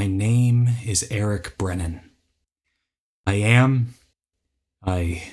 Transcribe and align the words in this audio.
My 0.00 0.06
name 0.06 0.70
is 0.82 1.06
Eric 1.10 1.58
Brennan. 1.58 2.00
I 3.26 3.34
am, 3.34 3.96
I 4.82 5.24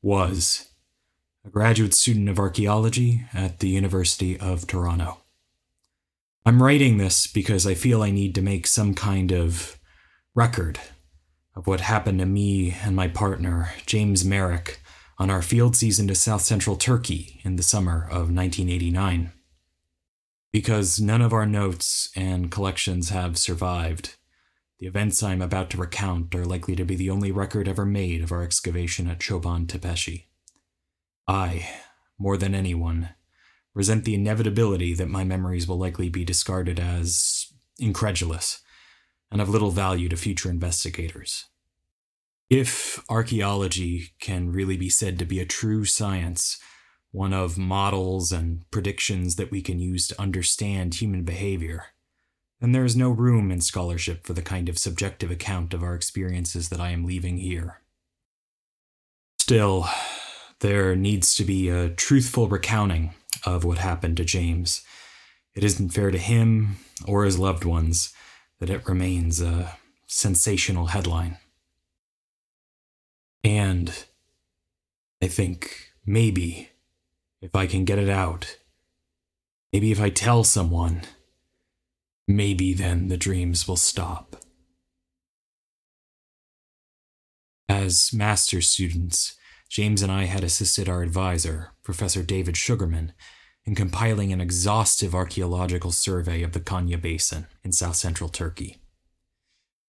was, 0.00 0.70
a 1.44 1.50
graduate 1.50 1.92
student 1.92 2.30
of 2.30 2.38
archaeology 2.38 3.26
at 3.34 3.58
the 3.58 3.68
University 3.68 4.40
of 4.40 4.66
Toronto. 4.66 5.18
I'm 6.46 6.62
writing 6.62 6.96
this 6.96 7.26
because 7.26 7.66
I 7.66 7.74
feel 7.74 8.02
I 8.02 8.10
need 8.10 8.34
to 8.36 8.40
make 8.40 8.66
some 8.66 8.94
kind 8.94 9.30
of 9.30 9.78
record 10.34 10.80
of 11.54 11.66
what 11.66 11.82
happened 11.82 12.20
to 12.20 12.24
me 12.24 12.74
and 12.82 12.96
my 12.96 13.08
partner, 13.08 13.74
James 13.84 14.24
Merrick, 14.24 14.80
on 15.18 15.28
our 15.28 15.42
field 15.42 15.76
season 15.76 16.08
to 16.08 16.14
south 16.14 16.40
central 16.40 16.76
Turkey 16.76 17.42
in 17.44 17.56
the 17.56 17.62
summer 17.62 18.04
of 18.04 18.32
1989. 18.34 19.32
Because 20.54 21.00
none 21.00 21.20
of 21.20 21.32
our 21.32 21.46
notes 21.46 22.10
and 22.14 22.48
collections 22.48 23.08
have 23.08 23.36
survived, 23.36 24.14
the 24.78 24.86
events 24.86 25.20
I'm 25.20 25.42
about 25.42 25.68
to 25.70 25.76
recount 25.76 26.32
are 26.32 26.44
likely 26.44 26.76
to 26.76 26.84
be 26.84 26.94
the 26.94 27.10
only 27.10 27.32
record 27.32 27.66
ever 27.66 27.84
made 27.84 28.22
of 28.22 28.30
our 28.30 28.44
excavation 28.44 29.08
at 29.08 29.18
Choban 29.18 29.66
Tepeshi. 29.66 30.26
I, 31.26 31.68
more 32.20 32.36
than 32.36 32.54
anyone, 32.54 33.08
resent 33.74 34.04
the 34.04 34.14
inevitability 34.14 34.94
that 34.94 35.08
my 35.08 35.24
memories 35.24 35.66
will 35.66 35.76
likely 35.76 36.08
be 36.08 36.24
discarded 36.24 36.78
as 36.78 37.52
incredulous 37.80 38.60
and 39.32 39.40
of 39.40 39.48
little 39.48 39.72
value 39.72 40.08
to 40.08 40.16
future 40.16 40.50
investigators. 40.50 41.46
If 42.48 43.04
archaeology 43.08 44.12
can 44.20 44.52
really 44.52 44.76
be 44.76 44.88
said 44.88 45.18
to 45.18 45.24
be 45.24 45.40
a 45.40 45.46
true 45.46 45.84
science, 45.84 46.60
one 47.14 47.32
of 47.32 47.56
models 47.56 48.32
and 48.32 48.68
predictions 48.72 49.36
that 49.36 49.48
we 49.48 49.62
can 49.62 49.78
use 49.78 50.08
to 50.08 50.20
understand 50.20 50.96
human 50.96 51.22
behavior, 51.22 51.84
And 52.60 52.74
there 52.74 52.84
is 52.84 52.96
no 52.96 53.10
room 53.10 53.50
in 53.52 53.60
scholarship 53.60 54.24
for 54.24 54.32
the 54.32 54.42
kind 54.42 54.68
of 54.68 54.78
subjective 54.78 55.30
account 55.30 55.74
of 55.74 55.82
our 55.82 55.94
experiences 55.94 56.70
that 56.70 56.80
I 56.80 56.90
am 56.90 57.04
leaving 57.04 57.36
here. 57.36 57.82
Still, 59.38 59.86
there 60.60 60.96
needs 60.96 61.34
to 61.34 61.44
be 61.44 61.68
a 61.68 61.90
truthful 61.90 62.48
recounting 62.48 63.14
of 63.44 63.64
what 63.64 63.78
happened 63.78 64.16
to 64.16 64.24
James. 64.24 64.82
It 65.54 65.62
isn't 65.62 65.90
fair 65.90 66.10
to 66.10 66.18
him 66.18 66.78
or 67.06 67.24
his 67.24 67.38
loved 67.38 67.64
ones 67.64 68.14
that 68.60 68.70
it 68.70 68.88
remains 68.88 69.42
a 69.42 69.76
sensational 70.06 70.86
headline. 70.86 71.36
And 73.44 74.06
I 75.22 75.28
think 75.28 75.92
maybe 76.06 76.70
if 77.44 77.54
I 77.54 77.66
can 77.66 77.84
get 77.84 77.98
it 77.98 78.08
out, 78.08 78.56
maybe 79.70 79.92
if 79.92 80.00
I 80.00 80.08
tell 80.08 80.44
someone, 80.44 81.02
maybe 82.26 82.72
then 82.72 83.08
the 83.08 83.18
dreams 83.18 83.68
will 83.68 83.76
stop. 83.76 84.36
As 87.68 88.12
master 88.14 88.62
students, 88.62 89.36
James 89.68 90.00
and 90.00 90.10
I 90.10 90.24
had 90.24 90.42
assisted 90.42 90.88
our 90.88 91.02
advisor, 91.02 91.72
Professor 91.82 92.22
David 92.22 92.56
Sugarman, 92.56 93.12
in 93.66 93.74
compiling 93.74 94.32
an 94.32 94.40
exhaustive 94.40 95.14
archaeological 95.14 95.92
survey 95.92 96.42
of 96.42 96.52
the 96.52 96.60
Konya 96.60 97.00
Basin 97.00 97.46
in 97.62 97.72
south 97.72 97.96
central 97.96 98.30
Turkey. 98.30 98.78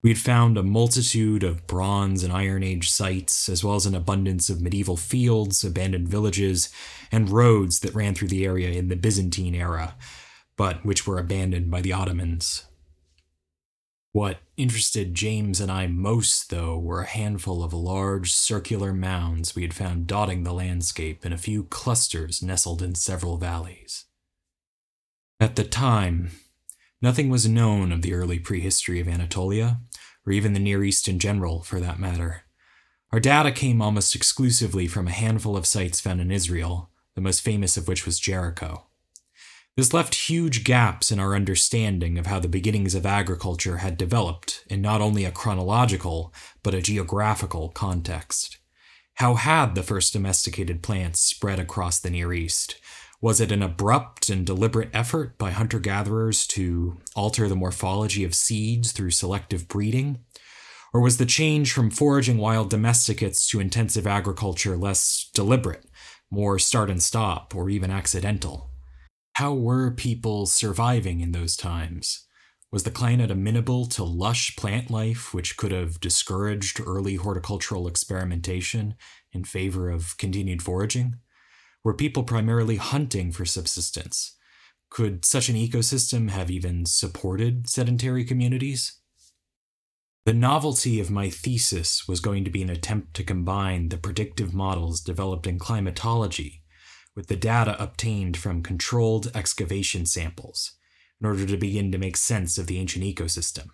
We 0.02 0.10
had 0.10 0.18
found 0.18 0.56
a 0.56 0.62
multitude 0.62 1.42
of 1.42 1.66
Bronze 1.66 2.22
and 2.22 2.32
Iron 2.32 2.62
Age 2.62 2.90
sites, 2.90 3.48
as 3.48 3.64
well 3.64 3.74
as 3.74 3.86
an 3.86 3.94
abundance 3.94 4.48
of 4.48 4.60
medieval 4.60 4.96
fields, 4.96 5.64
abandoned 5.64 6.08
villages, 6.08 6.68
and 7.10 7.30
roads 7.30 7.80
that 7.80 7.94
ran 7.94 8.14
through 8.14 8.28
the 8.28 8.44
area 8.44 8.70
in 8.70 8.88
the 8.88 8.96
Byzantine 8.96 9.54
era, 9.54 9.96
but 10.56 10.84
which 10.84 11.06
were 11.06 11.18
abandoned 11.18 11.70
by 11.70 11.80
the 11.80 11.92
Ottomans. 11.92 12.66
What 14.12 14.38
interested 14.56 15.14
James 15.14 15.60
and 15.60 15.70
I 15.70 15.88
most, 15.88 16.48
though, 16.48 16.78
were 16.78 17.02
a 17.02 17.06
handful 17.06 17.62
of 17.62 17.74
large 17.74 18.32
circular 18.32 18.94
mounds 18.94 19.54
we 19.54 19.60
had 19.60 19.74
found 19.74 20.06
dotting 20.06 20.42
the 20.42 20.54
landscape 20.54 21.24
and 21.24 21.34
a 21.34 21.38
few 21.38 21.64
clusters 21.64 22.42
nestled 22.42 22.80
in 22.80 22.94
several 22.94 23.36
valleys. 23.36 24.06
At 25.38 25.56
the 25.56 25.64
time, 25.64 26.30
nothing 27.06 27.28
was 27.28 27.48
known 27.48 27.92
of 27.92 28.02
the 28.02 28.12
early 28.12 28.36
prehistory 28.36 28.98
of 28.98 29.06
Anatolia, 29.06 29.78
or 30.26 30.32
even 30.32 30.54
the 30.54 30.58
Near 30.58 30.82
East 30.82 31.06
in 31.06 31.20
general, 31.20 31.62
for 31.62 31.78
that 31.78 32.00
matter. 32.00 32.42
Our 33.12 33.20
data 33.20 33.52
came 33.52 33.80
almost 33.80 34.16
exclusively 34.16 34.88
from 34.88 35.06
a 35.06 35.12
handful 35.12 35.56
of 35.56 35.66
sites 35.66 36.00
found 36.00 36.20
in 36.20 36.32
Israel, 36.32 36.90
the 37.14 37.20
most 37.20 37.42
famous 37.42 37.76
of 37.76 37.86
which 37.86 38.06
was 38.06 38.18
Jericho. 38.18 38.86
This 39.76 39.94
left 39.94 40.28
huge 40.28 40.64
gaps 40.64 41.12
in 41.12 41.20
our 41.20 41.36
understanding 41.36 42.18
of 42.18 42.26
how 42.26 42.40
the 42.40 42.48
beginnings 42.48 42.96
of 42.96 43.06
agriculture 43.06 43.76
had 43.76 43.96
developed 43.96 44.64
in 44.68 44.82
not 44.82 45.00
only 45.00 45.24
a 45.24 45.30
chronological, 45.30 46.34
but 46.64 46.74
a 46.74 46.82
geographical 46.82 47.68
context. 47.68 48.58
How 49.14 49.34
had 49.34 49.76
the 49.76 49.84
first 49.84 50.12
domesticated 50.12 50.82
plants 50.82 51.20
spread 51.20 51.60
across 51.60 52.00
the 52.00 52.10
Near 52.10 52.32
East? 52.32 52.80
Was 53.20 53.40
it 53.40 53.50
an 53.50 53.62
abrupt 53.62 54.28
and 54.28 54.44
deliberate 54.44 54.90
effort 54.92 55.38
by 55.38 55.50
hunter 55.50 55.78
gatherers 55.78 56.46
to 56.48 56.98
alter 57.14 57.48
the 57.48 57.56
morphology 57.56 58.24
of 58.24 58.34
seeds 58.34 58.92
through 58.92 59.10
selective 59.10 59.68
breeding? 59.68 60.18
Or 60.92 61.00
was 61.00 61.16
the 61.16 61.26
change 61.26 61.72
from 61.72 61.90
foraging 61.90 62.38
wild 62.38 62.70
domesticates 62.70 63.48
to 63.48 63.60
intensive 63.60 64.06
agriculture 64.06 64.76
less 64.76 65.30
deliberate, 65.34 65.86
more 66.30 66.58
start 66.58 66.90
and 66.90 67.02
stop, 67.02 67.54
or 67.54 67.70
even 67.70 67.90
accidental? 67.90 68.70
How 69.34 69.54
were 69.54 69.90
people 69.90 70.46
surviving 70.46 71.20
in 71.20 71.32
those 71.32 71.56
times? 71.56 72.26
Was 72.72 72.82
the 72.82 72.90
climate 72.90 73.30
amenable 73.30 73.86
to 73.86 74.04
lush 74.04 74.56
plant 74.56 74.90
life, 74.90 75.32
which 75.32 75.56
could 75.56 75.72
have 75.72 76.00
discouraged 76.00 76.80
early 76.84 77.16
horticultural 77.16 77.86
experimentation 77.86 78.94
in 79.32 79.44
favor 79.44 79.88
of 79.88 80.18
continued 80.18 80.62
foraging? 80.62 81.16
Were 81.86 81.94
people 81.94 82.24
primarily 82.24 82.78
hunting 82.78 83.30
for 83.30 83.44
subsistence? 83.44 84.34
Could 84.90 85.24
such 85.24 85.48
an 85.48 85.54
ecosystem 85.54 86.30
have 86.30 86.50
even 86.50 86.84
supported 86.84 87.68
sedentary 87.68 88.24
communities? 88.24 88.98
The 90.24 90.32
novelty 90.32 90.98
of 90.98 91.12
my 91.12 91.30
thesis 91.30 92.08
was 92.08 92.18
going 92.18 92.44
to 92.44 92.50
be 92.50 92.60
an 92.60 92.70
attempt 92.70 93.14
to 93.14 93.22
combine 93.22 93.90
the 93.90 93.98
predictive 93.98 94.52
models 94.52 95.00
developed 95.00 95.46
in 95.46 95.60
climatology 95.60 96.64
with 97.14 97.28
the 97.28 97.36
data 97.36 97.80
obtained 97.80 98.36
from 98.36 98.64
controlled 98.64 99.30
excavation 99.32 100.06
samples 100.06 100.72
in 101.20 101.26
order 101.28 101.46
to 101.46 101.56
begin 101.56 101.92
to 101.92 101.98
make 101.98 102.16
sense 102.16 102.58
of 102.58 102.66
the 102.66 102.80
ancient 102.80 103.04
ecosystem 103.04 103.68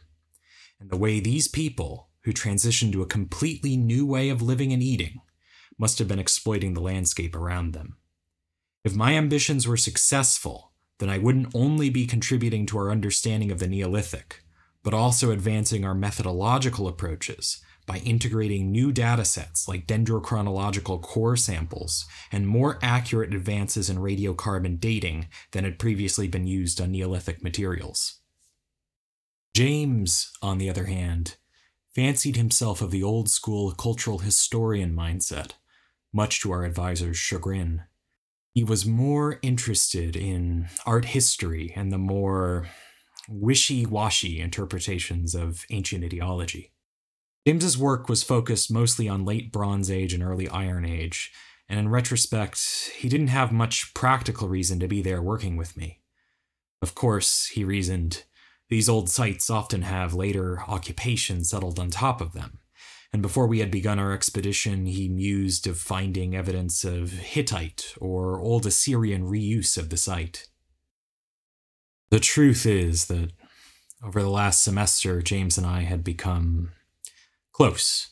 and 0.79 0.91
the 0.91 0.99
way 0.99 1.19
these 1.19 1.49
people, 1.49 2.11
who 2.25 2.32
transitioned 2.35 2.93
to 2.93 3.00
a 3.00 3.06
completely 3.06 3.75
new 3.75 4.05
way 4.05 4.29
of 4.29 4.43
living 4.43 4.70
and 4.70 4.82
eating, 4.82 5.23
must 5.79 5.99
have 5.99 6.08
been 6.08 6.19
exploiting 6.19 6.75
the 6.75 6.81
landscape 6.82 7.35
around 7.35 7.73
them. 7.73 7.97
If 8.84 8.94
my 8.94 9.14
ambitions 9.14 9.69
were 9.69 9.76
successful, 9.76 10.73
then 10.99 11.08
I 11.08 11.19
wouldn't 11.19 11.55
only 11.55 11.88
be 11.88 12.06
contributing 12.06 12.67
to 12.67 12.79
our 12.79 12.90
understanding 12.90 13.50
of 13.50 13.58
the 13.58 13.69
Neolithic, 13.69 14.43
but 14.82 14.94
also 14.94 15.31
advancing 15.31 15.84
our 15.84 15.94
methodological 15.94 16.88
approaches 16.88 17.62
by 17.87 17.99
integrating 17.99 18.70
new 18.70 18.93
datasets 18.93 19.69
like 19.69 19.87
dendrochronological 19.87 21.00
core 21.00 21.37
samples 21.37 22.06
and 22.31 22.46
more 22.46 22.79
accurate 22.82 23.34
advances 23.34 23.90
in 23.90 23.99
radiocarbon 23.99 24.79
dating 24.79 25.29
than 25.52 25.64
had 25.64 25.79
previously 25.79 26.29
been 26.29 26.46
used 26.46 26.81
on 26.81 26.93
Neolithic 26.93 27.43
materials. 27.43 28.20
James, 29.55 30.32
on 30.40 30.58
the 30.58 30.70
other 30.70 30.87
hand, 30.87 31.37
fancied 31.94 32.37
himself 32.37 32.81
of 32.81 32.90
the 32.90 33.02
old 33.02 33.29
school 33.29 33.73
cultural 33.73 34.19
historian 34.19 34.94
mindset, 34.94 35.52
much 36.12 36.40
to 36.40 36.50
our 36.50 36.64
advisor's 36.64 37.19
chagrin. 37.19 37.82
He 38.55 38.65
was 38.65 38.85
more 38.85 39.39
interested 39.43 40.15
in 40.15 40.69
art 40.85 41.07
history 41.07 41.73
and 41.75 41.91
the 41.91 41.99
more 41.99 42.69
wishy 43.29 43.87
washy 43.87 44.41
interpretations 44.41 45.35
of 45.35 45.65
ancient 45.71 46.05
ideology. 46.05 46.73
James's 47.47 47.79
work 47.79 48.09
was 48.09 48.23
focused 48.23 48.71
mostly 48.71 49.09
on 49.09 49.25
late 49.25 49.53
Bronze 49.53 49.91
Age 49.91 50.13
and 50.13 50.23
early 50.23 50.49
Iron 50.49 50.85
Age, 50.85 51.33
and 51.69 51.81
in 51.81 51.89
retrospect, 51.89 52.93
he 52.97 53.09
didn't 53.09 53.29
have 53.29 53.51
much 53.51 53.95
practical 53.95 54.49
reason 54.49 54.79
to 54.81 54.87
be 54.87 55.01
there 55.01 55.23
working 55.23 55.57
with 55.57 55.77
me. 55.77 56.03
Of 56.83 56.95
course, 56.95 57.47
he 57.47 57.65
reasoned, 57.65 58.25
these 58.69 58.89
old 58.89 59.09
sites 59.09 59.51
often 59.51 59.83
have 59.83 60.15
later 60.15 60.61
occupation 60.69 61.45
settled 61.45 61.79
on 61.79 61.91
top 61.91 62.21
of 62.21 62.33
them, 62.33 62.59
and 63.12 63.20
before 63.20 63.47
we 63.47 63.59
had 63.59 63.70
begun 63.70 63.99
our 63.99 64.12
expedition, 64.12 64.87
he 64.87 65.09
mused 65.09 65.67
of 65.67 65.79
finding 65.79 66.35
evidence 66.35 66.82
of 66.82 67.12
Hittite 67.12 67.94
or 68.00 68.41
Old 68.41 68.64
Assyrian 68.64 69.25
reuse 69.25 69.76
of 69.76 69.91
the 69.91 69.99
site. 69.99 70.49
The 72.11 72.20
truth 72.20 72.64
is 72.64 73.06
that 73.06 73.32
over 74.03 74.23
the 74.23 74.31
last 74.31 74.62
semester, 74.62 75.20
James 75.20 75.59
and 75.59 75.67
I 75.67 75.82
had 75.82 76.03
become 76.03 76.73
Close. 77.53 78.09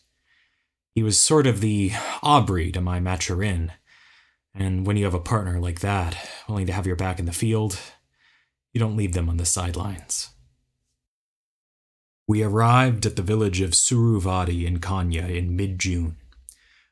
He 0.95 1.03
was 1.03 1.19
sort 1.19 1.47
of 1.47 1.61
the 1.61 1.93
Aubrey 2.23 2.71
to 2.73 2.81
my 2.81 3.01
Maturin, 3.01 3.73
and 4.55 4.87
when 4.87 4.99
you 4.99 5.05
have 5.05 5.15
a 5.15 5.21
partner 5.21 5.59
like 5.59 5.81
that, 5.81 6.29
willing 6.47 6.67
to 6.67 6.73
have 6.73 6.87
your 6.87 6.97
back 6.97 7.19
in 7.19 7.25
the 7.25 7.33
field, 7.33 7.79
you 8.73 8.79
don't 8.79 8.97
leave 8.97 9.13
them 9.13 9.29
on 9.31 9.39
the 9.39 9.47
sidelines. 9.47 10.29
We 12.31 12.45
arrived 12.45 13.07
at 13.07 13.17
the 13.17 13.23
village 13.23 13.61
of 13.61 13.75
Suruvadi 13.75 14.65
in 14.65 14.79
Konya 14.79 15.29
in 15.37 15.57
mid 15.57 15.81
June, 15.81 16.17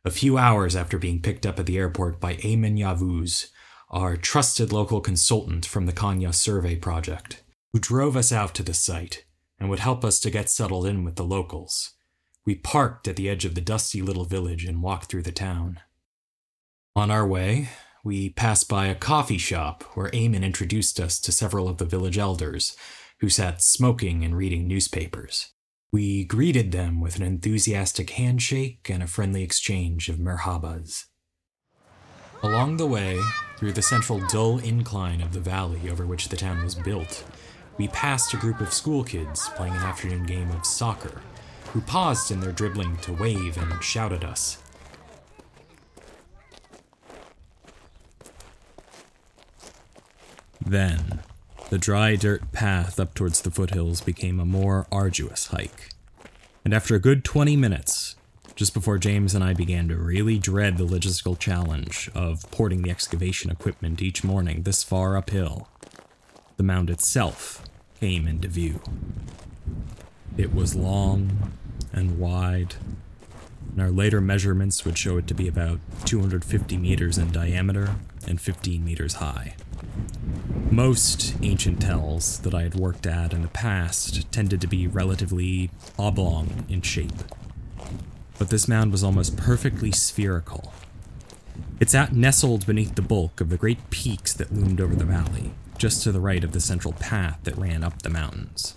a 0.05 0.11
few 0.11 0.37
hours 0.37 0.75
after 0.75 0.99
being 0.99 1.23
picked 1.23 1.47
up 1.47 1.61
at 1.61 1.67
the 1.67 1.79
airport 1.79 2.19
by 2.19 2.35
Eamon 2.35 2.77
Yavuz, 2.77 3.47
our 3.89 4.17
trusted 4.17 4.73
local 4.73 5.01
consultant 5.01 5.65
from 5.65 5.87
the 5.87 5.93
Konya 5.93 6.35
Survey 6.35 6.75
Project, 6.75 7.45
who 7.73 7.79
drove 7.79 8.17
us 8.17 8.33
out 8.33 8.53
to 8.57 8.65
the 8.65 8.75
site 8.75 9.27
and 9.61 9.71
would 9.71 9.79
help 9.79 10.05
us 10.05 10.19
to 10.19 10.31
get 10.33 10.51
settled 10.51 10.87
in 10.87 11.05
with 11.05 11.15
the 11.15 11.23
locals. 11.23 11.93
We 12.45 12.57
parked 12.57 13.07
at 13.07 13.15
the 13.15 13.29
edge 13.29 13.45
of 13.45 13.55
the 13.55 13.61
dusty 13.61 14.03
little 14.03 14.25
village 14.25 14.65
and 14.65 14.83
walked 14.83 15.09
through 15.09 15.23
the 15.23 15.31
town. 15.31 15.79
On 16.97 17.13
our 17.13 17.25
way, 17.25 17.69
we 18.03 18.31
passed 18.31 18.69
by 18.69 18.87
a 18.87 18.95
coffee 18.97 19.39
shop 19.39 19.85
where 19.95 20.11
Eamon 20.11 20.43
introduced 20.43 20.99
us 20.99 21.21
to 21.21 21.31
several 21.31 21.69
of 21.69 21.79
the 21.79 21.85
village 21.85 22.19
elders, 22.19 22.77
who 23.21 23.29
sat 23.29 23.63
smoking 23.63 24.25
and 24.25 24.37
reading 24.37 24.67
newspapers. 24.67 25.53
We 25.91 26.25
greeted 26.25 26.71
them 26.71 27.01
with 27.01 27.17
an 27.17 27.23
enthusiastic 27.23 28.11
handshake 28.11 28.89
and 28.91 29.03
a 29.03 29.07
friendly 29.07 29.43
exchange 29.43 30.09
of 30.09 30.19
merhabas. 30.19 31.05
Along 32.43 32.77
the 32.77 32.87
way, 32.87 33.19
through 33.57 33.73
the 33.73 33.83
central 33.83 34.25
dull 34.29 34.59
incline 34.59 35.21
of 35.21 35.33
the 35.33 35.41
valley 35.41 35.91
over 35.91 36.07
which 36.07 36.29
the 36.29 36.37
town 36.37 36.63
was 36.63 36.75
built, 36.75 37.25
we 37.79 37.89
passed 37.89 38.35
a 38.35 38.37
group 38.37 38.61
of 38.61 38.73
school 38.73 39.03
kids 39.03 39.49
playing 39.57 39.75
an 39.75 39.83
afternoon 39.83 40.25
game 40.27 40.51
of 40.51 40.67
soccer, 40.67 41.21
who 41.73 41.81
paused 41.81 42.31
in 42.31 42.41
their 42.41 42.53
dribbling 42.53 42.97
to 42.99 43.13
wave 43.13 43.57
and 43.57 43.83
shout 43.83 44.13
at 44.13 44.25
us. 44.25 44.63
Then, 50.65 51.21
the 51.71 51.79
dry 51.79 52.17
dirt 52.17 52.51
path 52.53 52.99
up 52.99 53.13
towards 53.15 53.43
the 53.43 53.51
foothills 53.51 54.01
became 54.01 54.41
a 54.41 54.47
more 54.47 54.87
arduous 54.91 55.49
hike. 55.49 55.91
And 56.65 56.73
after 56.73 56.95
a 56.95 57.01
good 57.01 57.25
20 57.25 57.57
minutes, 57.57 58.17
just 58.57 58.73
before 58.75 58.99
James 58.99 59.35
and 59.35 59.45
I 59.45 59.53
began 59.53 59.87
to 59.89 59.97
really 59.97 60.39
dread 60.39 60.79
the 60.79 60.87
logistical 60.87 61.39
challenge 61.39 62.11
of 62.15 62.51
porting 62.51 62.83
the 62.83 62.91
excavation 62.91 63.51
equipment 63.51 64.01
each 64.01 64.25
morning 64.25 64.63
this 64.63 64.83
far 64.83 65.17
uphill, 65.17 65.69
the 66.57 66.63
mound 66.63 66.91
itself 66.91 67.65
came 68.01 68.27
into 68.27 68.49
view. 68.49 68.81
It 70.37 70.55
was 70.55 70.75
long 70.75 71.53
and 71.93 72.19
wide, 72.19 72.77
and 73.73 73.83
our 73.83 73.91
later 73.91 74.21
measurements 74.21 74.85
would 74.85 74.97
show 74.97 75.19
it 75.19 75.27
to 75.27 75.35
be 75.35 75.49
about 75.49 75.81
250 76.07 76.77
meters 76.79 77.19
in 77.19 77.31
diameter 77.31 77.97
and 78.27 78.41
15 78.41 78.85
meters 78.85 79.15
high. 79.15 79.55
Most 80.71 81.35
ancient 81.43 81.81
tells 81.81 82.41
that 82.41 82.55
I 82.55 82.63
had 82.63 82.75
worked 82.75 83.07
at 83.07 83.33
in 83.33 83.41
the 83.41 83.49
past 83.49 84.31
tended 84.31 84.61
to 84.61 84.67
be 84.67 84.87
relatively 84.87 85.71
oblong 85.99 86.67
in 86.69 86.83
shape, 86.83 87.25
but 88.39 88.51
this 88.51 88.69
mound 88.69 88.93
was 88.93 89.03
almost 89.03 89.37
perfectly 89.37 89.91
spherical. 89.91 90.73
It 91.81 91.89
sat 91.89 92.13
nestled 92.13 92.67
beneath 92.67 92.97
the 92.97 93.03
bulk 93.03 93.41
of 93.41 93.49
the 93.49 93.57
great 93.57 93.89
peaks 93.89 94.35
that 94.35 94.53
loomed 94.53 94.81
over 94.81 94.95
the 94.95 95.07
valley, 95.07 95.53
just 95.79 96.03
to 96.03 96.13
the 96.13 96.21
right 96.21 96.45
of 96.45 96.53
the 96.53 96.61
central 96.61 96.93
path 96.93 97.39
that 97.45 97.57
ran 97.57 97.83
up 97.83 98.03
the 98.03 98.11
mountains. 98.11 98.75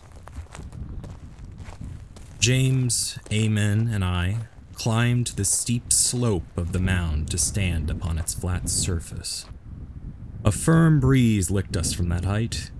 James, 2.39 3.19
Amen, 3.31 3.89
and 3.93 4.03
I 4.03 4.37
climbed 4.75 5.27
the 5.27 5.45
steep 5.45 5.91
slope 5.91 6.57
of 6.57 6.71
the 6.71 6.79
mound 6.79 7.29
to 7.31 7.37
stand 7.37 7.89
upon 7.89 8.17
its 8.17 8.33
flat 8.33 8.69
surface. 8.69 9.45
A 10.43 10.51
firm 10.51 10.99
breeze 10.99 11.51
licked 11.51 11.77
us 11.77 11.93
from 11.93 12.09
that 12.09 12.25
height. 12.25 12.71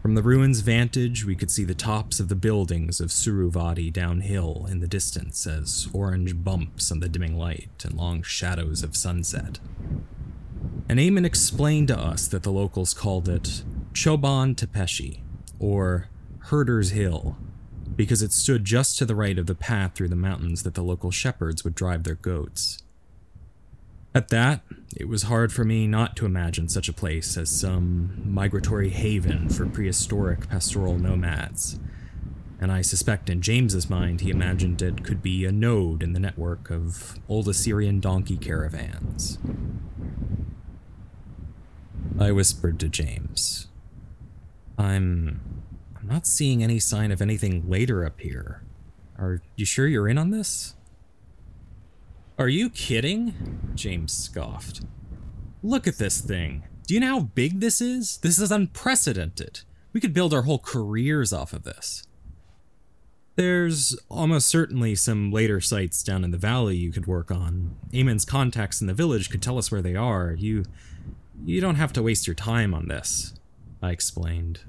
From 0.00 0.14
the 0.14 0.22
ruin's 0.22 0.60
vantage, 0.60 1.26
we 1.26 1.36
could 1.36 1.50
see 1.50 1.62
the 1.62 1.74
tops 1.74 2.20
of 2.20 2.28
the 2.28 2.34
buildings 2.34 3.02
of 3.02 3.10
Suruvadi 3.10 3.92
downhill 3.92 4.66
in 4.70 4.80
the 4.80 4.86
distance 4.88 5.46
as 5.46 5.88
orange 5.92 6.42
bumps 6.42 6.90
on 6.90 7.00
the 7.00 7.08
dimming 7.10 7.36
light 7.36 7.84
and 7.84 7.92
long 7.92 8.22
shadows 8.22 8.82
of 8.82 8.96
sunset. 8.96 9.58
And 10.88 10.98
Eamon 10.98 11.26
explained 11.26 11.88
to 11.88 11.98
us 11.98 12.28
that 12.28 12.44
the 12.44 12.52
locals 12.52 12.94
called 12.94 13.28
it 13.28 13.62
Choban 13.92 14.56
Tepeshi, 14.56 15.20
or 15.58 16.08
Herder's 16.44 16.92
Hill, 16.92 17.36
because 17.94 18.22
it 18.22 18.32
stood 18.32 18.64
just 18.64 18.96
to 18.96 19.04
the 19.04 19.14
right 19.14 19.38
of 19.38 19.46
the 19.46 19.54
path 19.54 19.94
through 19.94 20.08
the 20.08 20.16
mountains 20.16 20.62
that 20.62 20.72
the 20.72 20.82
local 20.82 21.10
shepherds 21.10 21.62
would 21.62 21.74
drive 21.74 22.04
their 22.04 22.14
goats. 22.14 22.78
At 24.16 24.28
that, 24.28 24.62
it 24.96 25.08
was 25.08 25.24
hard 25.24 25.52
for 25.52 25.62
me 25.62 25.86
not 25.86 26.16
to 26.16 26.24
imagine 26.24 26.70
such 26.70 26.88
a 26.88 26.94
place 26.94 27.36
as 27.36 27.50
some 27.50 28.22
migratory 28.24 28.88
haven 28.88 29.50
for 29.50 29.66
prehistoric 29.66 30.48
pastoral 30.48 30.98
nomads. 30.98 31.78
And 32.58 32.72
I 32.72 32.80
suspect 32.80 33.28
in 33.28 33.42
James's 33.42 33.90
mind 33.90 34.22
he 34.22 34.30
imagined 34.30 34.80
it 34.80 35.04
could 35.04 35.20
be 35.20 35.44
a 35.44 35.52
node 35.52 36.02
in 36.02 36.14
the 36.14 36.18
network 36.18 36.70
of 36.70 37.18
old 37.28 37.46
Assyrian 37.46 38.00
donkey 38.00 38.38
caravans. 38.38 39.38
I 42.18 42.32
whispered 42.32 42.80
to 42.80 42.88
James. 42.88 43.66
I'm 44.78 45.42
I'm 45.94 46.08
not 46.08 46.26
seeing 46.26 46.62
any 46.62 46.78
sign 46.78 47.12
of 47.12 47.20
anything 47.20 47.68
later 47.68 48.02
up 48.02 48.18
here. 48.18 48.62
Are 49.18 49.42
you 49.56 49.66
sure 49.66 49.86
you're 49.86 50.08
in 50.08 50.16
on 50.16 50.30
this? 50.30 50.75
Are 52.38 52.48
you 52.48 52.68
kidding? 52.68 53.72
James 53.74 54.12
scoffed. 54.12 54.82
Look 55.62 55.86
at 55.86 55.96
this 55.96 56.20
thing. 56.20 56.64
Do 56.86 56.92
you 56.92 57.00
know 57.00 57.18
how 57.18 57.20
big 57.20 57.60
this 57.60 57.80
is? 57.80 58.18
This 58.18 58.38
is 58.38 58.52
unprecedented. 58.52 59.60
We 59.94 60.00
could 60.00 60.12
build 60.12 60.34
our 60.34 60.42
whole 60.42 60.58
careers 60.58 61.32
off 61.32 61.54
of 61.54 61.62
this. 61.62 62.06
There's 63.36 63.98
almost 64.10 64.48
certainly 64.48 64.94
some 64.94 65.32
later 65.32 65.62
sites 65.62 66.02
down 66.02 66.24
in 66.24 66.30
the 66.30 66.38
valley 66.38 66.76
you 66.76 66.92
could 66.92 67.06
work 67.06 67.30
on. 67.30 67.74
Eamon's 67.90 68.26
contacts 68.26 68.82
in 68.82 68.86
the 68.86 68.94
village 68.94 69.30
could 69.30 69.42
tell 69.42 69.56
us 69.56 69.70
where 69.70 69.82
they 69.82 69.96
are. 69.96 70.32
You 70.32 70.64
you 71.44 71.60
don't 71.60 71.74
have 71.76 71.92
to 71.94 72.02
waste 72.02 72.26
your 72.26 72.34
time 72.34 72.74
on 72.74 72.88
this, 72.88 73.34
I 73.82 73.90
explained. 73.90 74.60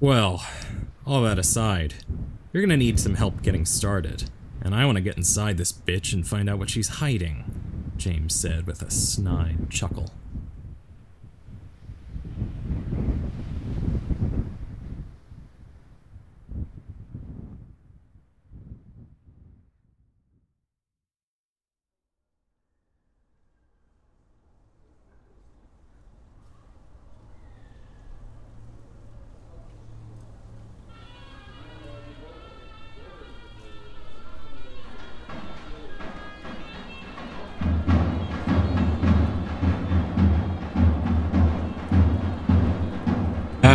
Well, 0.00 0.46
all 1.06 1.22
that 1.22 1.38
aside, 1.38 1.94
you're 2.52 2.62
gonna 2.62 2.76
need 2.76 3.00
some 3.00 3.14
help 3.14 3.42
getting 3.42 3.64
started. 3.64 4.30
And 4.66 4.74
I 4.74 4.84
want 4.84 4.96
to 4.96 5.00
get 5.00 5.16
inside 5.16 5.58
this 5.58 5.70
bitch 5.70 6.12
and 6.12 6.26
find 6.26 6.50
out 6.50 6.58
what 6.58 6.70
she's 6.70 6.88
hiding, 6.88 7.92
James 7.96 8.34
said 8.34 8.66
with 8.66 8.82
a 8.82 8.90
snide 8.90 9.70
chuckle. 9.70 10.10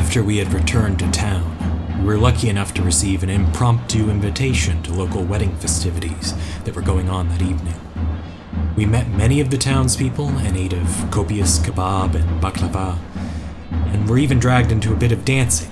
After 0.02 0.24
we 0.24 0.38
had 0.38 0.52
returned 0.52 0.98
to 1.00 1.12
town, 1.12 2.00
we 2.00 2.06
were 2.06 2.18
lucky 2.18 2.50
enough 2.50 2.74
to 2.74 2.82
receive 2.82 3.22
an 3.22 3.30
impromptu 3.30 4.10
invitation 4.10 4.82
to 4.82 4.92
local 4.92 5.24
wedding 5.24 5.56
festivities 5.58 6.34
that 6.64 6.76
were 6.76 6.82
going 6.82 7.08
on 7.08 7.30
that 7.30 7.42
evening. 7.44 7.80
We 8.76 8.86
met 8.88 9.10
many 9.10 9.40
of 9.40 9.52
the 9.52 9.60
townspeople 9.60 10.28
and 10.28 10.58
ate 10.58 10.74
of 10.74 11.08
copious 11.12 11.60
kebab 11.60 12.16
and 12.16 12.42
baklava, 12.42 12.98
and 13.72 14.10
were 14.10 14.18
even 14.18 14.40
dragged 14.40 14.72
into 14.72 14.92
a 14.92 14.98
bit 14.98 15.12
of 15.12 15.24
dancing. 15.24 15.70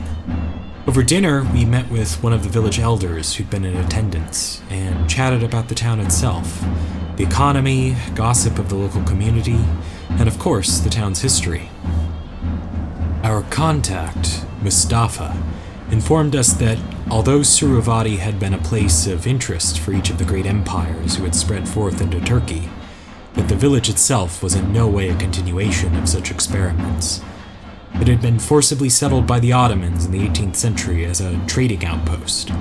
Over 0.88 1.01
dinner, 1.01 1.43
we 1.51 1.65
met 1.65 1.89
with 1.89 2.21
one 2.21 2.31
of 2.31 2.43
the 2.43 2.50
village 2.50 2.79
elders 2.79 3.36
who'd 3.36 3.50
been 3.50 3.65
in 3.65 3.75
attendance 3.75 4.62
and 4.69 5.09
chatted 5.09 5.41
about 5.41 5.69
the 5.69 5.75
town 5.75 6.00
itself, 6.00 6.63
the 7.17 7.25
economy, 7.25 7.98
gossip 8.13 8.59
of 8.59 8.69
the 8.69 8.75
local 8.75 9.03
community, 9.03 9.59
and 10.12 10.27
of 10.29 10.38
course, 10.38 10.79
the 10.79 10.89
town's 10.89 11.24
history. 11.24 11.71
Our 13.24 13.44
contact, 13.44 14.46
Mustafa, 14.62 15.36
informed 15.92 16.38
us 16.38 16.54
that 16.54 16.78
although 17.12 17.40
Suruvadi 17.40 18.18
had 18.18 18.40
been 18.40 18.54
a 18.54 18.60
place 18.60 19.08
of 19.08 19.28
interest 19.28 19.80
for 19.80 19.92
each 19.92 20.10
of 20.10 20.18
the 20.18 20.24
great 20.24 20.46
empires 20.46 21.18
who 21.18 21.24
had 21.24 21.36
spread 21.36 21.68
forth 21.68 22.00
into 22.00 22.22
Turkey, 22.22 22.70
that 23.34 23.50
the 23.50 23.58
village 23.58 23.90
itself 23.90 24.42
was 24.42 24.56
in 24.56 24.72
no 24.72 24.88
way 24.88 25.10
a 25.10 25.18
continuation 25.18 25.96
of 25.98 26.08
such 26.08 26.32
experiments. 26.32 27.22
It 27.96 28.08
had 28.08 28.22
been 28.22 28.40
forcibly 28.40 28.88
settled 28.88 29.28
by 29.28 29.42
the 29.42 29.52
Ottomans 29.52 30.06
in 30.06 30.12
the 30.12 30.26
18th 30.26 30.56
century 30.56 31.04
as 31.04 31.20
a 31.20 31.38
trading 31.46 31.84
outpost. 31.84 32.52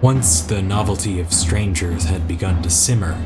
Once 0.00 0.40
the 0.40 0.62
novelty 0.62 1.20
of 1.20 1.30
strangers 1.30 2.04
had 2.04 2.26
begun 2.26 2.62
to 2.62 2.70
simmer, 2.70 3.22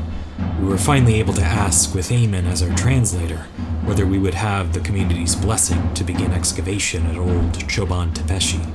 we 0.59 0.67
were 0.67 0.77
finally 0.77 1.19
able 1.19 1.33
to 1.35 1.41
ask, 1.41 1.95
with 1.95 2.09
Eamon 2.09 2.45
as 2.45 2.61
our 2.61 2.75
translator, 2.75 3.47
whether 3.91 4.07
we 4.07 4.17
would 4.17 4.33
have 4.33 4.71
the 4.71 4.79
community's 4.79 5.35
blessing 5.35 5.93
to 5.93 6.01
begin 6.05 6.31
excavation 6.31 7.05
at 7.07 7.17
old 7.17 7.51
Choban 7.67 8.09
Tepeshi. 8.13 8.65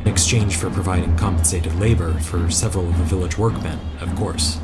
in 0.00 0.08
exchange 0.08 0.56
for 0.56 0.70
providing 0.70 1.14
compensated 1.18 1.78
labor 1.78 2.14
for 2.20 2.50
several 2.50 2.88
of 2.88 2.96
the 2.96 3.04
village 3.04 3.36
workmen, 3.36 3.78
of 4.00 4.16
course. 4.16 4.58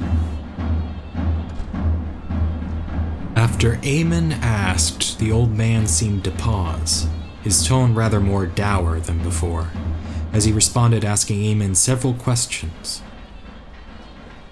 After 3.37 3.78
Amon 3.85 4.33
asked, 4.33 5.18
the 5.18 5.30
old 5.30 5.54
man 5.54 5.87
seemed 5.87 6.25
to 6.25 6.30
pause, 6.30 7.06
his 7.42 7.68
tone 7.68 7.95
rather 7.95 8.18
more 8.18 8.47
dour 8.47 8.99
than 8.99 9.23
before, 9.23 9.73
as 10.33 10.47
he 10.47 10.52
responded 10.52 11.04
asking 11.04 11.45
Amon 11.52 11.75
several 11.75 12.14
questions. 12.14 13.02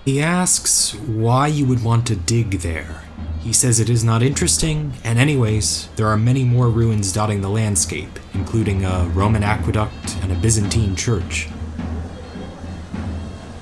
He 0.04 0.20
asks 0.20 0.94
why 0.94 1.46
you 1.46 1.64
would 1.64 1.82
want 1.82 2.06
to 2.08 2.14
dig 2.14 2.60
there. 2.60 3.04
He 3.44 3.52
says 3.52 3.78
it 3.78 3.90
is 3.90 4.02
not 4.02 4.22
interesting, 4.22 4.94
and 5.04 5.18
anyways, 5.18 5.88
there 5.96 6.06
are 6.06 6.16
many 6.16 6.44
more 6.44 6.70
ruins 6.70 7.12
dotting 7.12 7.42
the 7.42 7.50
landscape, 7.50 8.18
including 8.32 8.86
a 8.86 9.04
Roman 9.12 9.42
aqueduct 9.42 10.16
and 10.22 10.32
a 10.32 10.34
Byzantine 10.34 10.96
church. 10.96 11.50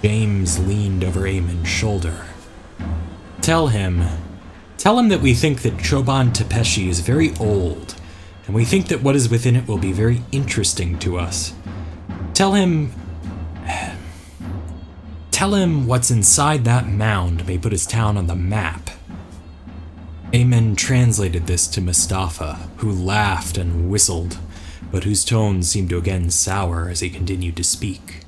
James 0.00 0.64
leaned 0.68 1.02
over 1.02 1.26
Amon's 1.26 1.68
shoulder. 1.68 2.26
Tell 3.40 3.66
him, 3.66 4.04
tell 4.78 5.00
him 5.00 5.08
that 5.08 5.20
we 5.20 5.34
think 5.34 5.62
that 5.62 5.78
Choban 5.78 6.32
Tepeshi 6.32 6.86
is 6.86 7.00
very 7.00 7.34
old, 7.40 7.96
and 8.46 8.54
we 8.54 8.64
think 8.64 8.86
that 8.86 9.02
what 9.02 9.16
is 9.16 9.28
within 9.28 9.56
it 9.56 9.66
will 9.66 9.78
be 9.78 9.90
very 9.90 10.22
interesting 10.30 10.96
to 11.00 11.18
us. 11.18 11.54
Tell 12.34 12.52
him 12.52 12.92
Tell 15.32 15.54
him 15.56 15.88
what's 15.88 16.12
inside 16.12 16.64
that 16.66 16.86
mound 16.86 17.48
may 17.48 17.58
put 17.58 17.72
his 17.72 17.84
town 17.84 18.16
on 18.16 18.28
the 18.28 18.36
map. 18.36 18.90
Amon 20.34 20.76
translated 20.76 21.46
this 21.46 21.66
to 21.68 21.80
Mustafa, 21.80 22.70
who 22.78 22.90
laughed 22.90 23.58
and 23.58 23.90
whistled, 23.90 24.38
but 24.90 25.04
whose 25.04 25.24
tone 25.24 25.62
seemed 25.62 25.90
to 25.90 25.98
again 25.98 26.30
sour 26.30 26.88
as 26.88 27.00
he 27.00 27.10
continued 27.10 27.56
to 27.56 27.64
speak. 27.64 28.24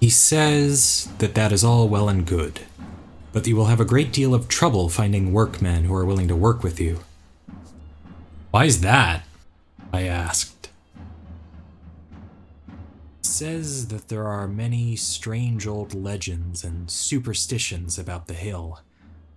He 0.00 0.10
says 0.10 1.08
that 1.18 1.34
that 1.34 1.52
is 1.52 1.64
all 1.64 1.88
well 1.88 2.08
and 2.08 2.26
good, 2.26 2.60
but 3.32 3.46
you 3.46 3.56
will 3.56 3.66
have 3.66 3.80
a 3.80 3.84
great 3.84 4.12
deal 4.12 4.34
of 4.34 4.48
trouble 4.48 4.88
finding 4.88 5.32
workmen 5.32 5.84
who 5.84 5.94
are 5.94 6.04
willing 6.04 6.28
to 6.28 6.36
work 6.36 6.62
with 6.62 6.80
you. 6.80 7.00
Why's 8.50 8.80
that? 8.80 9.24
I 9.92 10.02
asked 10.02 10.60
says 13.40 13.88
that 13.88 14.08
there 14.08 14.26
are 14.26 14.46
many 14.46 14.94
strange 14.94 15.66
old 15.66 15.94
legends 15.94 16.62
and 16.62 16.90
superstitions 16.90 17.98
about 17.98 18.26
the 18.26 18.34
hill, 18.34 18.80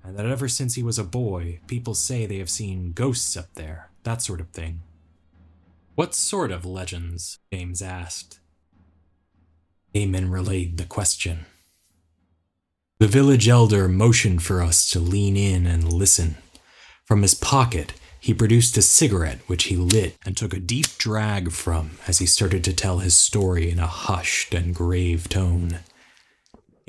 and 0.03 0.17
that 0.17 0.25
ever 0.25 0.47
since 0.47 0.75
he 0.75 0.83
was 0.83 0.99
a 0.99 1.03
boy, 1.03 1.59
people 1.67 1.95
say 1.95 2.25
they 2.25 2.39
have 2.39 2.49
seen 2.49 2.91
ghosts 2.91 3.37
up 3.37 3.53
there, 3.55 3.89
that 4.03 4.21
sort 4.21 4.41
of 4.41 4.49
thing. 4.49 4.81
What 5.95 6.13
sort 6.13 6.51
of 6.51 6.65
legends? 6.65 7.39
James 7.53 7.81
asked. 7.81 8.39
Amon 9.95 10.29
relayed 10.29 10.77
the 10.77 10.85
question. 10.85 11.45
The 12.99 13.07
village 13.07 13.47
elder 13.47 13.87
motioned 13.87 14.43
for 14.43 14.61
us 14.61 14.89
to 14.89 14.99
lean 14.99 15.37
in 15.37 15.67
and 15.67 15.91
listen. 15.91 16.37
From 17.05 17.21
his 17.21 17.35
pocket, 17.35 17.93
he 18.19 18.33
produced 18.33 18.77
a 18.77 18.81
cigarette, 18.81 19.39
which 19.47 19.65
he 19.65 19.75
lit 19.75 20.17
and 20.25 20.35
took 20.35 20.53
a 20.53 20.59
deep 20.59 20.87
drag 20.97 21.51
from 21.51 21.91
as 22.07 22.19
he 22.19 22.25
started 22.25 22.63
to 22.63 22.73
tell 22.73 22.99
his 22.99 23.15
story 23.15 23.69
in 23.69 23.79
a 23.79 23.87
hushed 23.87 24.53
and 24.53 24.73
grave 24.73 25.29
tone. 25.29 25.79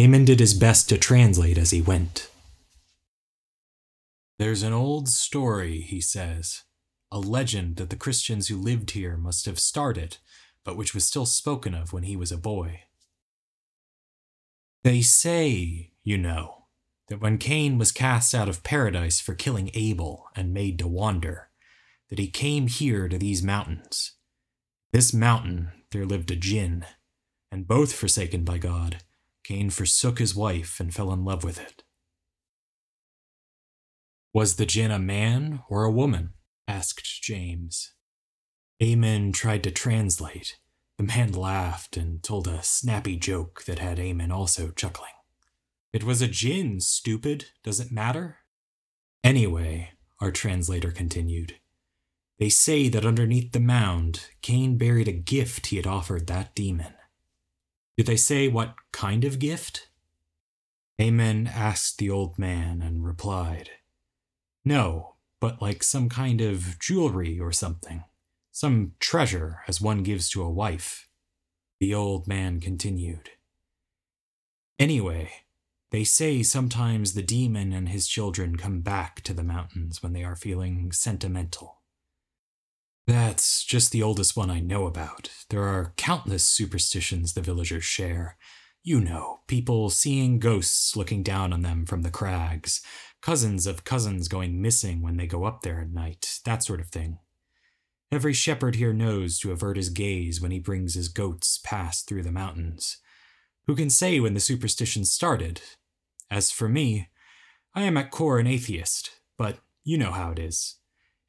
Amon 0.00 0.25
did 0.25 0.40
his 0.40 0.54
best 0.54 0.88
to 0.88 0.99
translate 0.99 1.59
as 1.59 1.71
he 1.71 1.83
went. 1.83 2.28
There's 4.38 4.62
an 4.64 4.72
old 4.72 5.08
story, 5.08 5.80
he 5.80 6.00
says, 6.00 6.62
a 7.10 7.20
legend 7.20 7.76
that 7.76 7.90
the 7.90 7.96
Christians 7.96 8.48
who 8.48 8.56
lived 8.56 8.90
here 8.90 9.16
must 9.16 9.46
have 9.46 9.60
started, 9.60 10.16
but 10.64 10.76
which 10.76 10.92
was 10.92 11.06
still 11.06 11.26
spoken 11.26 11.74
of 11.74 11.92
when 11.92 12.02
he 12.02 12.16
was 12.16 12.32
a 12.32 12.38
boy. 12.38 12.82
They 14.82 15.02
say, 15.02 15.92
you 16.02 16.18
know, 16.18 16.66
that 17.08 17.20
when 17.20 17.38
Cain 17.38 17.78
was 17.78 17.92
cast 17.92 18.34
out 18.34 18.48
of 18.48 18.64
paradise 18.64 19.20
for 19.20 19.34
killing 19.34 19.70
Abel 19.74 20.26
and 20.34 20.52
made 20.52 20.78
to 20.80 20.88
wander, 20.88 21.50
that 22.08 22.18
he 22.18 22.28
came 22.28 22.66
here 22.66 23.08
to 23.08 23.18
these 23.18 23.42
mountains. 23.42 24.12
This 24.92 25.14
mountain 25.14 25.70
there 25.92 26.04
lived 26.04 26.30
a 26.32 26.36
jinn, 26.36 26.84
and 27.52 27.68
both 27.68 27.92
forsaken 27.92 28.44
by 28.44 28.58
God, 28.58 28.96
Cain 29.44 29.70
forsook 29.70 30.18
his 30.18 30.34
wife 30.34 30.80
and 30.80 30.92
fell 30.92 31.12
in 31.12 31.24
love 31.24 31.44
with 31.44 31.60
it. 31.60 31.84
Was 34.34 34.56
the 34.56 34.66
jinn 34.66 34.90
a 34.90 34.98
man 34.98 35.62
or 35.70 35.84
a 35.84 35.92
woman? 35.92 36.34
asked 36.68 37.22
James. 37.22 37.92
Amon 38.82 39.32
tried 39.32 39.62
to 39.62 39.70
translate. 39.70 40.58
The 40.98 41.04
man 41.04 41.32
laughed 41.32 41.96
and 41.96 42.22
told 42.22 42.48
a 42.48 42.62
snappy 42.62 43.16
joke 43.16 43.62
that 43.66 43.78
had 43.78 44.00
Amon 44.00 44.32
also 44.32 44.70
chuckling. 44.70 45.12
It 45.92 46.02
was 46.02 46.20
a 46.20 46.26
jinn, 46.26 46.80
stupid. 46.80 47.46
Does 47.62 47.78
it 47.78 47.92
matter? 47.92 48.38
Anyway, 49.22 49.92
our 50.20 50.32
translator 50.32 50.90
continued, 50.90 51.60
they 52.38 52.48
say 52.48 52.88
that 52.88 53.06
underneath 53.06 53.52
the 53.52 53.60
mound, 53.60 54.26
Cain 54.42 54.76
buried 54.76 55.06
a 55.06 55.12
gift 55.12 55.66
he 55.66 55.76
had 55.76 55.86
offered 55.86 56.26
that 56.26 56.54
demon. 56.54 56.94
Did 57.96 58.06
they 58.06 58.16
say 58.16 58.48
what 58.48 58.74
kind 58.92 59.24
of 59.24 59.38
gift? 59.38 59.88
Amon 61.00 61.46
asked 61.46 61.98
the 61.98 62.10
old 62.10 62.38
man 62.38 62.82
and 62.82 63.04
replied, 63.04 63.70
No, 64.64 65.14
but 65.40 65.61
like 65.61 65.83
some 65.83 66.09
kind 66.09 66.40
of 66.40 66.78
jewelry 66.78 67.38
or 67.38 67.52
something. 67.52 68.04
Some 68.50 68.92
treasure, 69.00 69.61
as 69.66 69.80
one 69.80 70.02
gives 70.02 70.30
to 70.30 70.42
a 70.42 70.50
wife. 70.50 71.09
The 71.80 71.92
old 71.92 72.26
man 72.26 72.61
continued. 72.61 73.30
Anyway, 74.78 75.33
they 75.90 76.04
say 76.04 76.42
sometimes 76.42 77.14
the 77.14 77.23
demon 77.23 77.73
and 77.73 77.88
his 77.88 78.09
children 78.09 78.56
come 78.56 78.80
back 78.80 79.21
to 79.23 79.35
the 79.35 79.44
mountains 79.44 80.02
when 80.02 80.12
they 80.12 80.25
are 80.25 80.37
feeling 80.37 80.92
sentimental. 80.92 81.83
That's 83.06 83.64
just 83.64 83.92
the 83.92 84.02
oldest 84.02 84.37
one 84.37 84.50
I 84.50 84.61
know 84.61 84.87
about. 84.87 85.30
There 85.50 85.62
are 85.62 85.92
countless 85.97 86.44
superstitions 86.44 87.35
the 87.35 87.42
villagers 87.42 87.85
share. 87.85 88.38
You 88.83 89.00
know, 89.00 89.40
people 89.47 89.90
seeing 89.90 90.38
ghosts 90.38 90.97
looking 90.97 91.23
down 91.23 91.52
on 91.52 91.62
them 91.62 91.87
from 91.87 92.02
the 92.02 92.11
crags, 92.11 92.80
cousins 93.24 93.66
of 93.66 93.84
cousins 93.84 94.28
going 94.28 94.60
missing 94.60 95.00
when 95.00 95.16
they 95.16 95.26
go 95.26 95.44
up 95.44 95.62
there 95.62 95.80
at 95.80 95.90
night, 95.90 96.40
that 96.44 96.62
sort 96.62 96.78
of 96.78 96.88
thing. 96.88 97.16
Every 98.12 98.34
shepherd 98.34 98.74
here 98.74 98.92
knows 98.92 99.38
to 99.38 99.50
avert 99.50 99.78
his 99.78 99.88
gaze 99.88 100.42
when 100.42 100.50
he 100.50 100.58
brings 100.58 100.92
his 100.92 101.08
goats 101.08 101.58
past 101.64 102.06
through 102.06 102.22
the 102.22 102.30
mountains. 102.30 102.98
Who 103.66 103.74
can 103.74 103.88
say 103.88 104.20
when 104.20 104.34
the 104.34 104.40
superstition 104.40 105.06
started? 105.06 105.62
As 106.30 106.50
for 106.50 106.68
me, 106.68 107.08
I 107.74 107.84
am 107.84 107.96
at 107.96 108.10
core 108.10 108.38
an 108.38 108.46
atheist, 108.46 109.12
but 109.38 109.56
you 109.84 109.96
know 109.96 110.10
how 110.10 110.32
it 110.32 110.38
is. 110.38 110.76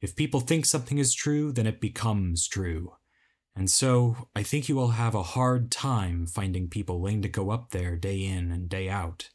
If 0.02 0.16
people 0.16 0.40
think 0.40 0.66
something 0.66 0.98
is 0.98 1.14
true, 1.14 1.50
then 1.50 1.66
it 1.66 1.80
becomes 1.80 2.46
true. 2.46 2.92
And 3.56 3.70
so, 3.70 4.28
I 4.36 4.42
think 4.42 4.68
you 4.68 4.76
will 4.76 4.90
have 4.90 5.14
a 5.14 5.22
hard 5.22 5.70
time 5.70 6.26
finding 6.26 6.68
people 6.68 7.00
willing 7.00 7.22
to 7.22 7.28
go 7.30 7.48
up 7.48 7.70
there 7.70 7.96
day 7.96 8.22
in 8.22 8.52
and 8.52 8.68
day 8.68 8.90
out. 8.90 9.30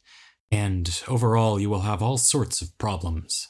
And 0.52 1.02
overall, 1.08 1.58
you 1.58 1.70
will 1.70 1.80
have 1.80 2.02
all 2.02 2.18
sorts 2.18 2.60
of 2.60 2.76
problems. 2.76 3.48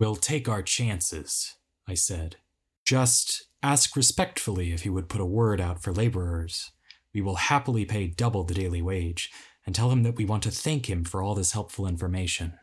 We'll 0.00 0.16
take 0.16 0.48
our 0.48 0.60
chances, 0.60 1.54
I 1.86 1.94
said. 1.94 2.36
Just 2.84 3.46
ask 3.62 3.94
respectfully 3.94 4.72
if 4.72 4.84
you 4.84 4.92
would 4.92 5.08
put 5.08 5.20
a 5.20 5.24
word 5.24 5.60
out 5.60 5.82
for 5.82 5.92
laborers. 5.92 6.72
We 7.14 7.20
will 7.20 7.36
happily 7.36 7.84
pay 7.84 8.08
double 8.08 8.42
the 8.42 8.54
daily 8.54 8.82
wage, 8.82 9.30
and 9.64 9.74
tell 9.74 9.90
him 9.90 10.02
that 10.02 10.16
we 10.16 10.24
want 10.24 10.42
to 10.42 10.50
thank 10.50 10.90
him 10.90 11.04
for 11.04 11.22
all 11.22 11.36
this 11.36 11.52
helpful 11.52 11.86
information. 11.86 12.54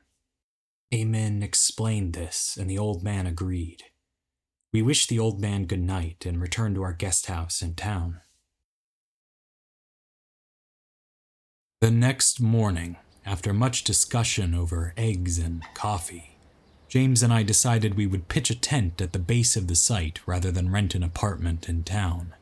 Amon 0.93 1.41
explained 1.41 2.13
this, 2.13 2.57
and 2.59 2.69
the 2.69 2.77
old 2.77 3.01
man 3.01 3.25
agreed. 3.25 3.83
We 4.73 4.81
wished 4.81 5.09
the 5.09 5.19
old 5.19 5.39
man 5.39 5.65
good 5.65 5.81
night 5.81 6.25
and 6.25 6.41
returned 6.41 6.75
to 6.75 6.83
our 6.83 6.93
guest 6.93 7.27
house 7.27 7.61
in 7.61 7.75
town. 7.75 8.19
The 11.83 11.91
next 11.91 12.39
morning, 12.39 12.95
after 13.25 13.53
much 13.53 13.83
discussion 13.83 14.55
over 14.55 14.93
eggs 14.95 15.37
and 15.37 15.65
coffee, 15.73 16.37
James 16.87 17.21
and 17.21 17.33
I 17.33 17.43
decided 17.43 17.95
we 17.95 18.07
would 18.07 18.29
pitch 18.29 18.49
a 18.49 18.57
tent 18.57 19.01
at 19.01 19.11
the 19.11 19.19
base 19.19 19.57
of 19.57 19.67
the 19.67 19.75
site 19.75 20.21
rather 20.25 20.49
than 20.49 20.71
rent 20.71 20.95
an 20.95 21.03
apartment 21.03 21.67
in 21.67 21.83
town. 21.83 22.35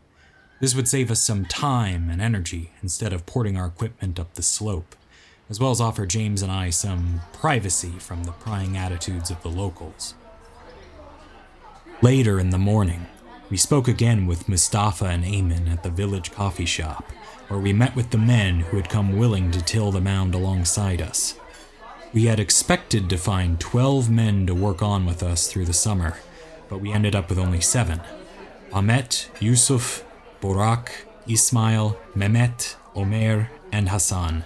This 0.60 0.76
would 0.76 0.88
save 0.88 1.10
us 1.10 1.24
some 1.24 1.46
time 1.46 2.08
and 2.12 2.22
energy 2.22 2.70
instead 2.84 3.14
of 3.14 3.26
porting 3.26 3.58
our 3.58 3.66
equipment 3.66 4.20
up 4.20 4.36
the 4.36 4.44
slope, 4.44 4.96
as 5.50 5.60
well 5.60 5.72
as 5.72 5.82
offer 5.82 6.06
James 6.06 6.44
and 6.44 6.52
I 6.52 6.70
some 6.70 7.22
privacy 7.34 7.94
from 7.98 8.26
the 8.26 8.34
prying 8.34 8.78
attitudes 8.78 9.32
of 9.32 9.42
the 9.42 9.50
locals. 9.50 10.14
Later 12.04 12.40
in 12.40 12.52
the 12.52 12.60
morning, 12.60 13.08
we 13.50 13.58
spoke 13.58 13.88
again 13.88 14.28
with 14.28 14.48
Mustafa 14.48 15.06
and 15.06 15.26
Amon 15.26 15.68
at 15.68 15.82
the 15.82 15.90
village 15.90 16.32
coffee 16.32 16.66
shop, 16.66 17.12
where 17.52 17.60
we 17.60 17.74
met 17.74 17.94
with 17.98 18.12
the 18.12 18.18
men 18.18 18.62
who 18.62 18.78
had 18.78 18.88
come 18.88 19.18
willing 19.18 19.52
to 19.52 19.62
till 19.62 19.92
the 19.92 20.00
mound 20.00 20.34
alongside 20.34 21.02
us. 21.02 21.38
We 22.14 22.24
had 22.24 22.40
expected 22.40 23.10
to 23.10 23.18
find 23.18 23.60
12 23.60 24.10
men 24.10 24.48
to 24.48 24.56
work 24.56 24.82
on 24.82 25.06
with 25.06 25.22
us 25.22 25.48
through 25.48 25.66
the 25.66 25.74
summer, 25.74 26.18
but 26.70 26.80
we 26.80 26.94
ended 26.94 27.14
up 27.14 27.28
with 27.28 27.38
only 27.38 27.60
seven. 27.60 28.00
Ahmet, 28.72 29.30
Yusuf, 29.42 30.06
Burak, 30.40 30.92
Ismail, 31.28 32.00
Mehmet, 32.16 32.78
Omer, 32.96 33.52
and 33.70 33.90
Hassan. 33.90 34.46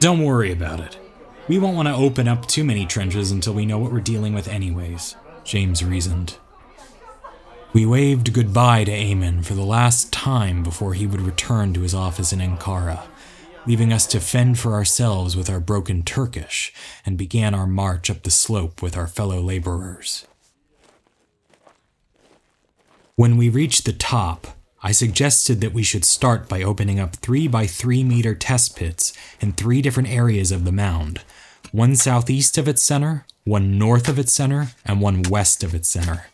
Don't 0.00 0.24
worry 0.24 0.50
about 0.50 0.80
it. 0.80 0.98
We 1.46 1.60
won't 1.60 1.76
want 1.76 1.86
to 1.86 1.94
open 1.94 2.26
up 2.26 2.46
too 2.46 2.64
many 2.64 2.84
trenches 2.84 3.30
until 3.30 3.54
we 3.54 3.64
know 3.64 3.78
what 3.78 3.92
we're 3.92 4.00
dealing 4.00 4.34
with, 4.34 4.48
anyways, 4.48 5.14
James 5.44 5.84
reasoned. 5.84 6.36
We 7.74 7.84
waved 7.84 8.32
goodbye 8.32 8.84
to 8.84 8.92
Eamon 8.92 9.44
for 9.44 9.54
the 9.54 9.64
last 9.64 10.12
time 10.12 10.62
before 10.62 10.94
he 10.94 11.08
would 11.08 11.20
return 11.20 11.74
to 11.74 11.80
his 11.80 11.92
office 11.92 12.32
in 12.32 12.38
Ankara, 12.38 13.02
leaving 13.66 13.92
us 13.92 14.06
to 14.06 14.20
fend 14.20 14.60
for 14.60 14.74
ourselves 14.74 15.36
with 15.36 15.50
our 15.50 15.58
broken 15.58 16.04
Turkish, 16.04 16.72
and 17.04 17.18
began 17.18 17.52
our 17.52 17.66
march 17.66 18.10
up 18.10 18.22
the 18.22 18.30
slope 18.30 18.80
with 18.80 18.96
our 18.96 19.08
fellow 19.08 19.40
laborers. 19.40 20.24
When 23.16 23.36
we 23.36 23.48
reached 23.48 23.86
the 23.86 23.92
top, 23.92 24.46
I 24.80 24.92
suggested 24.92 25.60
that 25.60 25.74
we 25.74 25.82
should 25.82 26.04
start 26.04 26.48
by 26.48 26.62
opening 26.62 27.00
up 27.00 27.16
3 27.16 27.48
by 27.48 27.66
3 27.66 28.04
meter 28.04 28.36
test 28.36 28.76
pits 28.76 29.12
in 29.40 29.50
three 29.50 29.82
different 29.82 30.10
areas 30.10 30.52
of 30.52 30.64
the 30.64 30.70
mound 30.70 31.22
one 31.72 31.96
southeast 31.96 32.56
of 32.56 32.68
its 32.68 32.84
center, 32.84 33.26
one 33.42 33.78
north 33.78 34.08
of 34.08 34.16
its 34.16 34.32
center, 34.32 34.68
and 34.84 35.00
one 35.00 35.22
west 35.22 35.64
of 35.64 35.74
its 35.74 35.88
center. 35.88 36.26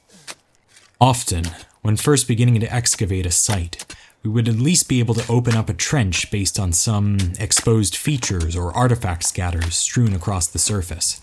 Often, 1.01 1.47
when 1.81 1.97
first 1.97 2.29
beginning 2.29 2.61
to 2.61 2.71
excavate 2.71 3.25
a 3.25 3.31
site, 3.31 3.97
we 4.23 4.29
would 4.29 4.47
at 4.49 4.57
least 4.57 4.87
be 4.87 4.99
able 4.99 5.15
to 5.15 5.33
open 5.33 5.57
up 5.57 5.71
a 5.71 5.75
trench 5.75 6.31
based 6.31 6.59
on 6.59 6.75
some 6.75 7.17
exposed 7.39 7.97
features 7.97 8.55
or 8.55 8.77
artifact 8.77 9.25
scatters 9.25 9.77
strewn 9.77 10.13
across 10.13 10.47
the 10.47 10.59
surface. 10.59 11.19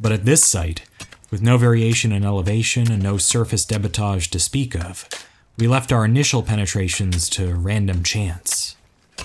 But 0.00 0.12
at 0.12 0.24
this 0.24 0.46
site, 0.46 0.82
with 1.32 1.42
no 1.42 1.58
variation 1.58 2.12
in 2.12 2.24
elevation 2.24 2.92
and 2.92 3.02
no 3.02 3.16
surface 3.16 3.66
debitage 3.66 4.30
to 4.30 4.38
speak 4.38 4.76
of, 4.76 5.08
we 5.58 5.66
left 5.66 5.90
our 5.90 6.04
initial 6.04 6.44
penetrations 6.44 7.28
to 7.30 7.56
random 7.56 8.04
chance. 8.04 8.76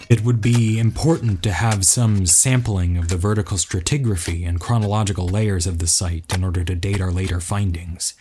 It 0.09 0.23
would 0.23 0.41
be 0.41 0.79
important 0.79 1.43
to 1.43 1.51
have 1.51 1.85
some 1.85 2.25
sampling 2.25 2.97
of 2.97 3.09
the 3.09 3.17
vertical 3.17 3.57
stratigraphy 3.57 4.47
and 4.47 4.59
chronological 4.59 5.27
layers 5.27 5.67
of 5.67 5.77
the 5.77 5.87
site 5.87 6.33
in 6.33 6.43
order 6.43 6.63
to 6.63 6.73
date 6.73 6.99
our 6.99 7.11
later 7.11 7.39
findings 7.39 8.15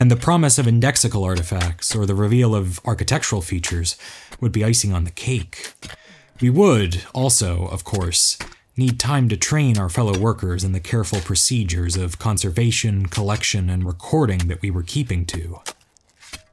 and 0.00 0.10
the 0.10 0.16
promise 0.16 0.58
of 0.58 0.64
indexical 0.64 1.24
artifacts 1.26 1.94
or 1.94 2.06
the 2.06 2.14
reveal 2.14 2.54
of 2.54 2.80
architectural 2.86 3.42
features 3.42 3.96
would 4.40 4.50
be 4.50 4.64
icing 4.64 4.94
on 4.94 5.04
the 5.04 5.10
cake. 5.10 5.74
We 6.40 6.48
would 6.48 7.04
also, 7.12 7.66
of 7.66 7.84
course, 7.84 8.38
need 8.78 8.98
time 8.98 9.28
to 9.28 9.36
train 9.36 9.76
our 9.76 9.90
fellow 9.90 10.18
workers 10.18 10.64
in 10.64 10.72
the 10.72 10.80
careful 10.80 11.20
procedures 11.20 11.96
of 11.96 12.18
conservation, 12.18 13.06
collection, 13.06 13.68
and 13.68 13.84
recording 13.84 14.48
that 14.48 14.62
we 14.62 14.70
were 14.70 14.82
keeping 14.82 15.26
to. 15.26 15.60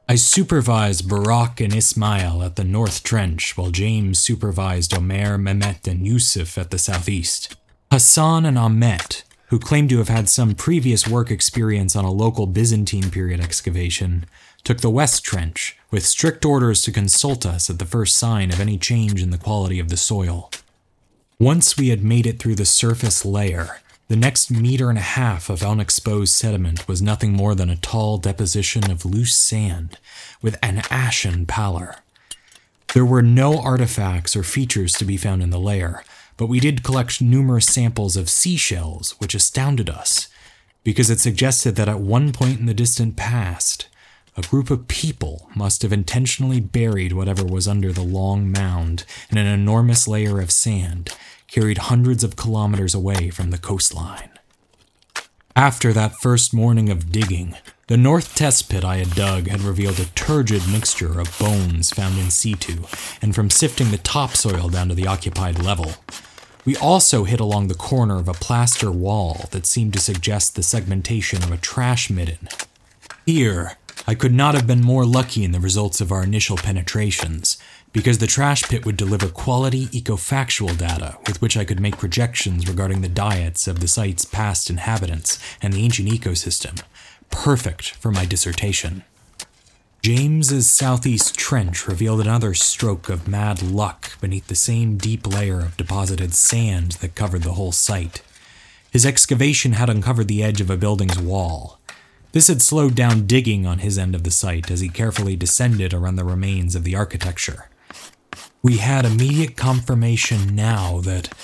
I 0.06 0.16
supervised 0.16 1.08
Burak 1.08 1.64
and 1.64 1.74
Ismail 1.74 2.42
at 2.42 2.56
the 2.56 2.64
North 2.64 3.02
Trench, 3.02 3.56
while 3.56 3.70
James 3.70 4.18
supervised 4.18 4.94
Omer, 4.94 5.38
Mehmet, 5.38 5.88
and 5.88 6.06
Yusuf 6.06 6.58
at 6.58 6.70
the 6.70 6.78
southeast. 6.78 7.56
Hassan 7.90 8.44
and 8.44 8.58
Ahmet 8.58 9.24
who 9.48 9.58
claimed 9.58 9.90
to 9.90 9.98
have 9.98 10.08
had 10.08 10.28
some 10.28 10.54
previous 10.54 11.08
work 11.08 11.30
experience 11.30 11.96
on 11.96 12.04
a 12.04 12.10
local 12.10 12.46
Byzantine 12.46 13.10
period 13.10 13.40
excavation, 13.40 14.26
took 14.64 14.80
the 14.80 14.90
West 14.90 15.24
Trench 15.24 15.76
with 15.90 16.04
strict 16.04 16.44
orders 16.44 16.82
to 16.82 16.92
consult 16.92 17.46
us 17.46 17.70
at 17.70 17.78
the 17.78 17.86
first 17.86 18.16
sign 18.16 18.52
of 18.52 18.60
any 18.60 18.76
change 18.76 19.22
in 19.22 19.30
the 19.30 19.38
quality 19.38 19.78
of 19.78 19.88
the 19.88 19.96
soil. 19.96 20.50
Once 21.38 21.76
we 21.76 21.88
had 21.88 22.02
made 22.02 22.26
it 22.26 22.38
through 22.38 22.56
the 22.56 22.66
surface 22.66 23.24
layer, 23.24 23.80
the 24.08 24.16
next 24.16 24.50
meter 24.50 24.88
and 24.88 24.98
a 24.98 25.02
half 25.02 25.48
of 25.48 25.62
unexposed 25.62 26.32
sediment 26.32 26.88
was 26.88 27.00
nothing 27.00 27.32
more 27.32 27.54
than 27.54 27.70
a 27.70 27.76
tall 27.76 28.18
deposition 28.18 28.90
of 28.90 29.04
loose 29.04 29.34
sand 29.34 29.98
with 30.42 30.58
an 30.62 30.82
ashen 30.90 31.46
pallor. 31.46 31.96
There 32.94 33.04
were 33.04 33.22
no 33.22 33.60
artifacts 33.60 34.34
or 34.34 34.42
features 34.42 34.94
to 34.94 35.04
be 35.04 35.18
found 35.18 35.42
in 35.42 35.50
the 35.50 35.60
layer, 35.60 36.02
but 36.38 36.46
we 36.46 36.60
did 36.60 36.84
collect 36.84 37.20
numerous 37.20 37.66
samples 37.66 38.16
of 38.16 38.30
seashells, 38.30 39.16
which 39.18 39.34
astounded 39.34 39.90
us, 39.90 40.28
because 40.84 41.10
it 41.10 41.20
suggested 41.20 41.76
that 41.76 41.88
at 41.88 42.00
one 42.00 42.32
point 42.32 42.60
in 42.60 42.66
the 42.66 42.72
distant 42.72 43.16
past, 43.16 43.88
a 44.36 44.42
group 44.42 44.70
of 44.70 44.86
people 44.86 45.50
must 45.56 45.82
have 45.82 45.92
intentionally 45.92 46.60
buried 46.60 47.12
whatever 47.12 47.44
was 47.44 47.66
under 47.66 47.92
the 47.92 48.02
long 48.02 48.50
mound 48.52 49.04
in 49.30 49.36
an 49.36 49.48
enormous 49.48 50.06
layer 50.06 50.40
of 50.40 50.52
sand 50.52 51.14
carried 51.48 51.78
hundreds 51.78 52.22
of 52.22 52.36
kilometers 52.36 52.94
away 52.94 53.30
from 53.30 53.50
the 53.50 53.58
coastline. 53.58 54.30
After 55.56 55.92
that 55.92 56.14
first 56.20 56.54
morning 56.54 56.88
of 56.88 57.10
digging, 57.10 57.56
the 57.88 57.96
north 57.96 58.36
test 58.36 58.68
pit 58.68 58.84
I 58.84 58.98
had 58.98 59.16
dug 59.16 59.48
had 59.48 59.62
revealed 59.62 59.98
a 59.98 60.04
turgid 60.04 60.68
mixture 60.68 61.18
of 61.18 61.36
bones 61.36 61.90
found 61.90 62.16
in 62.16 62.30
situ, 62.30 62.84
and 63.20 63.34
from 63.34 63.50
sifting 63.50 63.90
the 63.90 63.98
topsoil 63.98 64.68
down 64.68 64.88
to 64.90 64.94
the 64.94 65.08
occupied 65.08 65.58
level, 65.58 65.94
we 66.68 66.76
also 66.76 67.24
hit 67.24 67.40
along 67.40 67.66
the 67.68 67.74
corner 67.74 68.18
of 68.18 68.28
a 68.28 68.34
plaster 68.34 68.92
wall 68.92 69.46
that 69.52 69.64
seemed 69.64 69.90
to 69.94 69.98
suggest 69.98 70.54
the 70.54 70.62
segmentation 70.62 71.42
of 71.42 71.50
a 71.50 71.56
trash 71.56 72.10
midden. 72.10 72.46
Here, 73.24 73.78
I 74.06 74.14
could 74.14 74.34
not 74.34 74.54
have 74.54 74.66
been 74.66 74.82
more 74.82 75.06
lucky 75.06 75.44
in 75.44 75.52
the 75.52 75.60
results 75.60 76.02
of 76.02 76.12
our 76.12 76.22
initial 76.22 76.58
penetrations, 76.58 77.56
because 77.94 78.18
the 78.18 78.26
trash 78.26 78.64
pit 78.64 78.84
would 78.84 78.98
deliver 78.98 79.28
quality 79.28 79.86
ecofactual 79.86 80.76
data 80.76 81.16
with 81.26 81.40
which 81.40 81.56
I 81.56 81.64
could 81.64 81.80
make 81.80 81.96
projections 81.96 82.68
regarding 82.68 83.00
the 83.00 83.08
diets 83.08 83.66
of 83.66 83.80
the 83.80 83.88
site's 83.88 84.26
past 84.26 84.68
inhabitants 84.68 85.38
and 85.62 85.72
the 85.72 85.82
ancient 85.82 86.10
ecosystem, 86.10 86.82
perfect 87.30 87.92
for 87.92 88.12
my 88.12 88.26
dissertation. 88.26 89.04
James's 90.08 90.70
southeast 90.70 91.34
trench 91.34 91.86
revealed 91.86 92.22
another 92.22 92.54
stroke 92.54 93.10
of 93.10 93.28
mad 93.28 93.60
luck 93.60 94.18
beneath 94.22 94.46
the 94.46 94.54
same 94.54 94.96
deep 94.96 95.26
layer 95.26 95.60
of 95.60 95.76
deposited 95.76 96.32
sand 96.32 96.92
that 97.02 97.14
covered 97.14 97.42
the 97.42 97.52
whole 97.52 97.72
site. 97.72 98.22
His 98.90 99.04
excavation 99.04 99.72
had 99.72 99.90
uncovered 99.90 100.26
the 100.26 100.42
edge 100.42 100.62
of 100.62 100.70
a 100.70 100.78
building's 100.78 101.18
wall. 101.18 101.78
This 102.32 102.48
had 102.48 102.62
slowed 102.62 102.94
down 102.94 103.26
digging 103.26 103.66
on 103.66 103.80
his 103.80 103.98
end 103.98 104.14
of 104.14 104.24
the 104.24 104.30
site 104.30 104.70
as 104.70 104.80
he 104.80 104.88
carefully 104.88 105.36
descended 105.36 105.92
around 105.92 106.16
the 106.16 106.24
remains 106.24 106.74
of 106.74 106.84
the 106.84 106.96
architecture. 106.96 107.68
We 108.62 108.78
had 108.78 109.04
immediate 109.04 109.58
confirmation 109.58 110.54
now 110.54 111.02
that, 111.02 111.34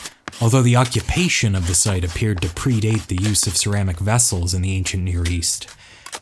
although 0.40 0.62
the 0.62 0.76
occupation 0.76 1.54
of 1.54 1.66
the 1.66 1.74
site 1.74 2.02
appeared 2.02 2.40
to 2.40 2.48
predate 2.48 3.08
the 3.08 3.22
use 3.22 3.46
of 3.46 3.58
ceramic 3.58 3.98
vessels 3.98 4.54
in 4.54 4.62
the 4.62 4.72
ancient 4.72 5.02
Near 5.02 5.26
East, 5.26 5.68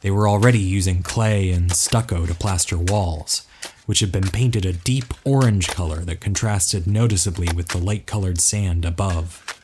they 0.03 0.11
were 0.11 0.29
already 0.29 0.59
using 0.59 1.03
clay 1.03 1.51
and 1.51 1.73
stucco 1.73 2.27
to 2.27 2.35
plaster 2.35 2.77
walls, 2.77 3.47
which 3.87 4.01
had 4.01 4.13
been 4.13 4.29
painted 4.29 4.67
a 4.67 4.73
deep 4.73 5.15
orange 5.25 5.69
color 5.69 6.01
that 6.01 6.21
contrasted 6.21 6.87
noticeably 6.87 7.49
with 7.55 7.69
the 7.69 7.79
light 7.79 8.07
colored 8.07 8.41
sand 8.41 8.85
above. 8.85 9.59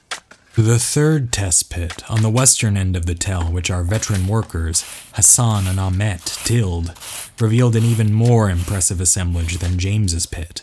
The 0.55 0.79
third 0.79 1.33
test 1.33 1.71
pit, 1.71 2.09
on 2.11 2.23
the 2.23 2.31
western 2.31 2.77
end 2.77 2.97
of 2.97 3.07
the 3.07 3.15
tell, 3.15 3.45
which 3.45 3.71
our 3.71 3.85
veteran 3.85 4.27
workers, 4.27 4.85
Hassan 5.13 5.69
and 5.69 5.79
Ahmet, 5.79 6.25
tilled, 6.25 6.95
revealed 7.39 7.77
an 7.77 7.85
even 7.85 8.13
more 8.13 8.51
impressive 8.51 9.01
assemblage 9.01 9.59
than 9.59 9.79
James's 9.79 10.27
pit. 10.27 10.63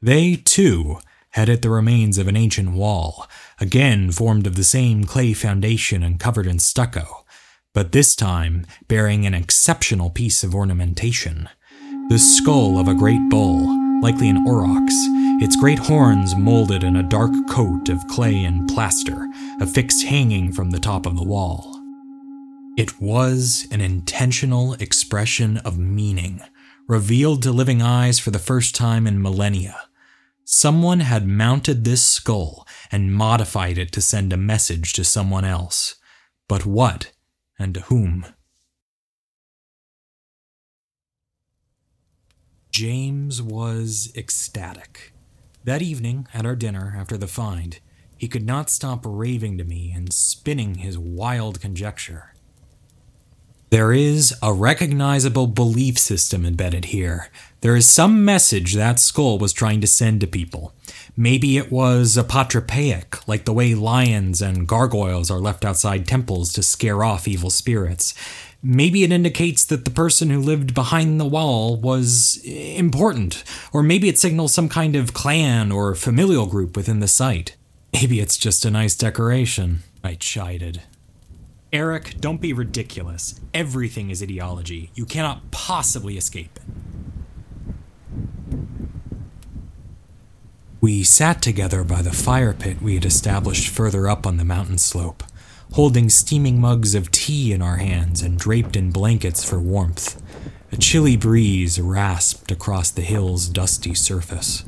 They, 0.00 0.36
too, 0.36 0.98
had 1.30 1.48
hit 1.48 1.62
the 1.62 1.70
remains 1.70 2.18
of 2.18 2.28
an 2.28 2.36
ancient 2.36 2.70
wall, 2.70 3.26
again 3.60 4.12
formed 4.12 4.46
of 4.46 4.54
the 4.54 4.64
same 4.64 5.04
clay 5.04 5.32
foundation 5.32 6.04
and 6.04 6.20
covered 6.20 6.46
in 6.46 6.60
stucco, 6.60 7.25
but 7.76 7.92
this 7.92 8.16
time 8.16 8.64
bearing 8.88 9.26
an 9.26 9.34
exceptional 9.34 10.08
piece 10.08 10.42
of 10.42 10.54
ornamentation. 10.54 11.46
The 12.08 12.18
skull 12.18 12.78
of 12.78 12.88
a 12.88 12.94
great 12.94 13.28
bull, 13.28 14.00
likely 14.00 14.30
an 14.30 14.46
aurochs, 14.46 14.94
its 15.42 15.56
great 15.56 15.80
horns 15.80 16.34
molded 16.34 16.82
in 16.82 16.96
a 16.96 17.02
dark 17.02 17.32
coat 17.50 17.90
of 17.90 18.06
clay 18.06 18.44
and 18.44 18.66
plaster, 18.66 19.28
affixed 19.60 20.06
hanging 20.06 20.52
from 20.52 20.70
the 20.70 20.78
top 20.78 21.04
of 21.04 21.16
the 21.16 21.22
wall. 21.22 21.78
It 22.78 22.98
was 22.98 23.68
an 23.70 23.82
intentional 23.82 24.72
expression 24.80 25.58
of 25.58 25.76
meaning, 25.76 26.40
revealed 26.88 27.42
to 27.42 27.52
living 27.52 27.82
eyes 27.82 28.18
for 28.18 28.30
the 28.30 28.38
first 28.38 28.74
time 28.74 29.06
in 29.06 29.20
millennia. 29.20 29.76
Someone 30.46 31.00
had 31.00 31.28
mounted 31.28 31.84
this 31.84 32.06
skull 32.06 32.66
and 32.90 33.12
modified 33.12 33.76
it 33.76 33.92
to 33.92 34.00
send 34.00 34.32
a 34.32 34.38
message 34.38 34.94
to 34.94 35.04
someone 35.04 35.44
else. 35.44 35.96
But 36.48 36.64
what 36.64 37.12
and 37.58 37.74
to 37.74 37.80
whom. 37.82 38.26
James 42.70 43.40
was 43.40 44.12
ecstatic. 44.14 45.14
That 45.64 45.82
evening, 45.82 46.28
at 46.34 46.44
our 46.44 46.54
dinner 46.54 46.94
after 46.96 47.16
the 47.16 47.26
find, 47.26 47.80
he 48.16 48.28
could 48.28 48.46
not 48.46 48.70
stop 48.70 49.00
raving 49.04 49.58
to 49.58 49.64
me 49.64 49.92
and 49.94 50.12
spinning 50.12 50.76
his 50.76 50.98
wild 50.98 51.60
conjecture. 51.60 52.35
There 53.76 53.92
is 53.92 54.34
a 54.42 54.54
recognizable 54.54 55.48
belief 55.48 55.98
system 55.98 56.46
embedded 56.46 56.86
here. 56.86 57.28
There 57.60 57.76
is 57.76 57.86
some 57.86 58.24
message 58.24 58.72
that 58.72 58.98
skull 58.98 59.36
was 59.38 59.52
trying 59.52 59.82
to 59.82 59.86
send 59.86 60.22
to 60.22 60.26
people. 60.26 60.72
Maybe 61.14 61.58
it 61.58 61.70
was 61.70 62.16
apotropaic, 62.16 63.28
like 63.28 63.44
the 63.44 63.52
way 63.52 63.74
lions 63.74 64.40
and 64.40 64.66
gargoyles 64.66 65.30
are 65.30 65.40
left 65.40 65.62
outside 65.62 66.06
temples 66.06 66.54
to 66.54 66.62
scare 66.62 67.04
off 67.04 67.28
evil 67.28 67.50
spirits. 67.50 68.14
Maybe 68.62 69.04
it 69.04 69.12
indicates 69.12 69.62
that 69.66 69.84
the 69.84 69.90
person 69.90 70.30
who 70.30 70.40
lived 70.40 70.72
behind 70.72 71.20
the 71.20 71.26
wall 71.26 71.76
was 71.76 72.40
important, 72.46 73.44
or 73.74 73.82
maybe 73.82 74.08
it 74.08 74.18
signals 74.18 74.54
some 74.54 74.70
kind 74.70 74.96
of 74.96 75.12
clan 75.12 75.70
or 75.70 75.94
familial 75.94 76.46
group 76.46 76.78
within 76.78 77.00
the 77.00 77.08
site. 77.08 77.56
Maybe 77.92 78.20
it's 78.20 78.38
just 78.38 78.64
a 78.64 78.70
nice 78.70 78.96
decoration, 78.96 79.80
I 80.02 80.14
chided. 80.14 80.80
Eric, 81.76 82.18
don't 82.20 82.40
be 82.40 82.54
ridiculous. 82.54 83.38
Everything 83.52 84.08
is 84.08 84.22
ideology. 84.22 84.90
You 84.94 85.04
cannot 85.04 85.50
possibly 85.50 86.16
escape 86.16 86.56
it. 86.56 86.62
We 90.80 91.04
sat 91.04 91.42
together 91.42 91.84
by 91.84 92.00
the 92.00 92.14
fire 92.14 92.54
pit 92.54 92.80
we 92.80 92.94
had 92.94 93.04
established 93.04 93.68
further 93.68 94.08
up 94.08 94.26
on 94.26 94.38
the 94.38 94.44
mountain 94.44 94.78
slope, 94.78 95.22
holding 95.74 96.08
steaming 96.08 96.58
mugs 96.62 96.94
of 96.94 97.10
tea 97.10 97.52
in 97.52 97.60
our 97.60 97.76
hands 97.76 98.22
and 98.22 98.38
draped 98.38 98.74
in 98.74 98.90
blankets 98.90 99.44
for 99.44 99.60
warmth. 99.60 100.22
A 100.72 100.78
chilly 100.78 101.18
breeze 101.18 101.78
rasped 101.78 102.50
across 102.50 102.90
the 102.90 103.02
hill's 103.02 103.50
dusty 103.50 103.92
surface. 103.92 104.64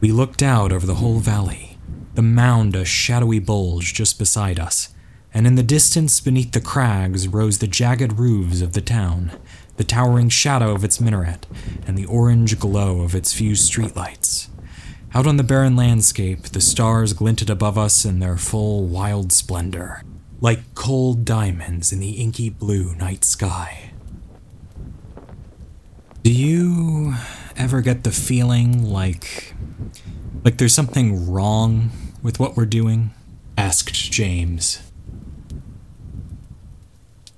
We 0.00 0.10
looked 0.10 0.42
out 0.42 0.72
over 0.72 0.84
the 0.84 0.96
whole 0.96 1.20
valley, 1.20 1.78
the 2.14 2.22
mound 2.22 2.74
a 2.74 2.84
shadowy 2.84 3.38
bulge 3.38 3.94
just 3.94 4.18
beside 4.18 4.58
us, 4.58 4.92
and 5.32 5.46
in 5.46 5.54
the 5.54 5.62
distance 5.62 6.20
beneath 6.20 6.52
the 6.52 6.60
crags 6.60 7.28
rose 7.28 7.58
the 7.58 7.66
jagged 7.66 8.18
roofs 8.18 8.60
of 8.60 8.72
the 8.72 8.80
town, 8.80 9.32
the 9.76 9.84
towering 9.84 10.28
shadow 10.28 10.72
of 10.72 10.84
its 10.84 11.00
minaret, 11.00 11.46
and 11.86 11.96
the 11.96 12.06
orange 12.06 12.58
glow 12.58 13.02
of 13.02 13.14
its 13.14 13.32
few 13.32 13.52
streetlights. 13.52 14.48
Out 15.14 15.26
on 15.26 15.36
the 15.36 15.42
barren 15.42 15.76
landscape, 15.76 16.42
the 16.42 16.60
stars 16.60 17.12
glinted 17.12 17.48
above 17.48 17.78
us 17.78 18.04
in 18.04 18.18
their 18.18 18.36
full 18.36 18.84
wild 18.84 19.32
splendor, 19.32 20.02
like 20.40 20.74
cold 20.74 21.24
diamonds 21.24 21.92
in 21.92 22.00
the 22.00 22.12
inky 22.12 22.50
blue 22.50 22.94
night 22.96 23.24
sky. 23.24 23.92
Do 26.22 26.32
you 26.32 27.14
ever 27.56 27.80
get 27.80 28.04
the 28.04 28.10
feeling 28.10 28.84
like 28.84 29.54
like 30.44 30.58
there's 30.58 30.74
something 30.74 31.30
wrong 31.30 31.90
with 32.22 32.38
what 32.38 32.56
we're 32.56 32.66
doing? 32.66 33.10
asked 33.56 34.12
James. 34.12 34.87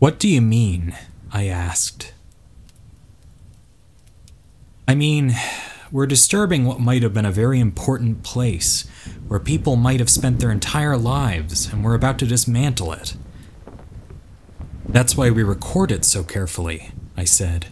What 0.00 0.18
do 0.18 0.28
you 0.28 0.40
mean? 0.40 0.96
I 1.30 1.46
asked. 1.46 2.14
I 4.88 4.94
mean, 4.94 5.34
we're 5.92 6.06
disturbing 6.06 6.64
what 6.64 6.80
might 6.80 7.02
have 7.02 7.12
been 7.12 7.26
a 7.26 7.30
very 7.30 7.60
important 7.60 8.22
place, 8.22 8.88
where 9.28 9.38
people 9.38 9.76
might 9.76 10.00
have 10.00 10.08
spent 10.08 10.40
their 10.40 10.50
entire 10.50 10.96
lives, 10.96 11.70
and 11.70 11.84
we're 11.84 11.94
about 11.94 12.18
to 12.20 12.26
dismantle 12.26 12.94
it. 12.94 13.14
That's 14.88 15.18
why 15.18 15.28
we 15.28 15.42
record 15.42 15.92
it 15.92 16.06
so 16.06 16.24
carefully, 16.24 16.92
I 17.14 17.24
said. 17.24 17.66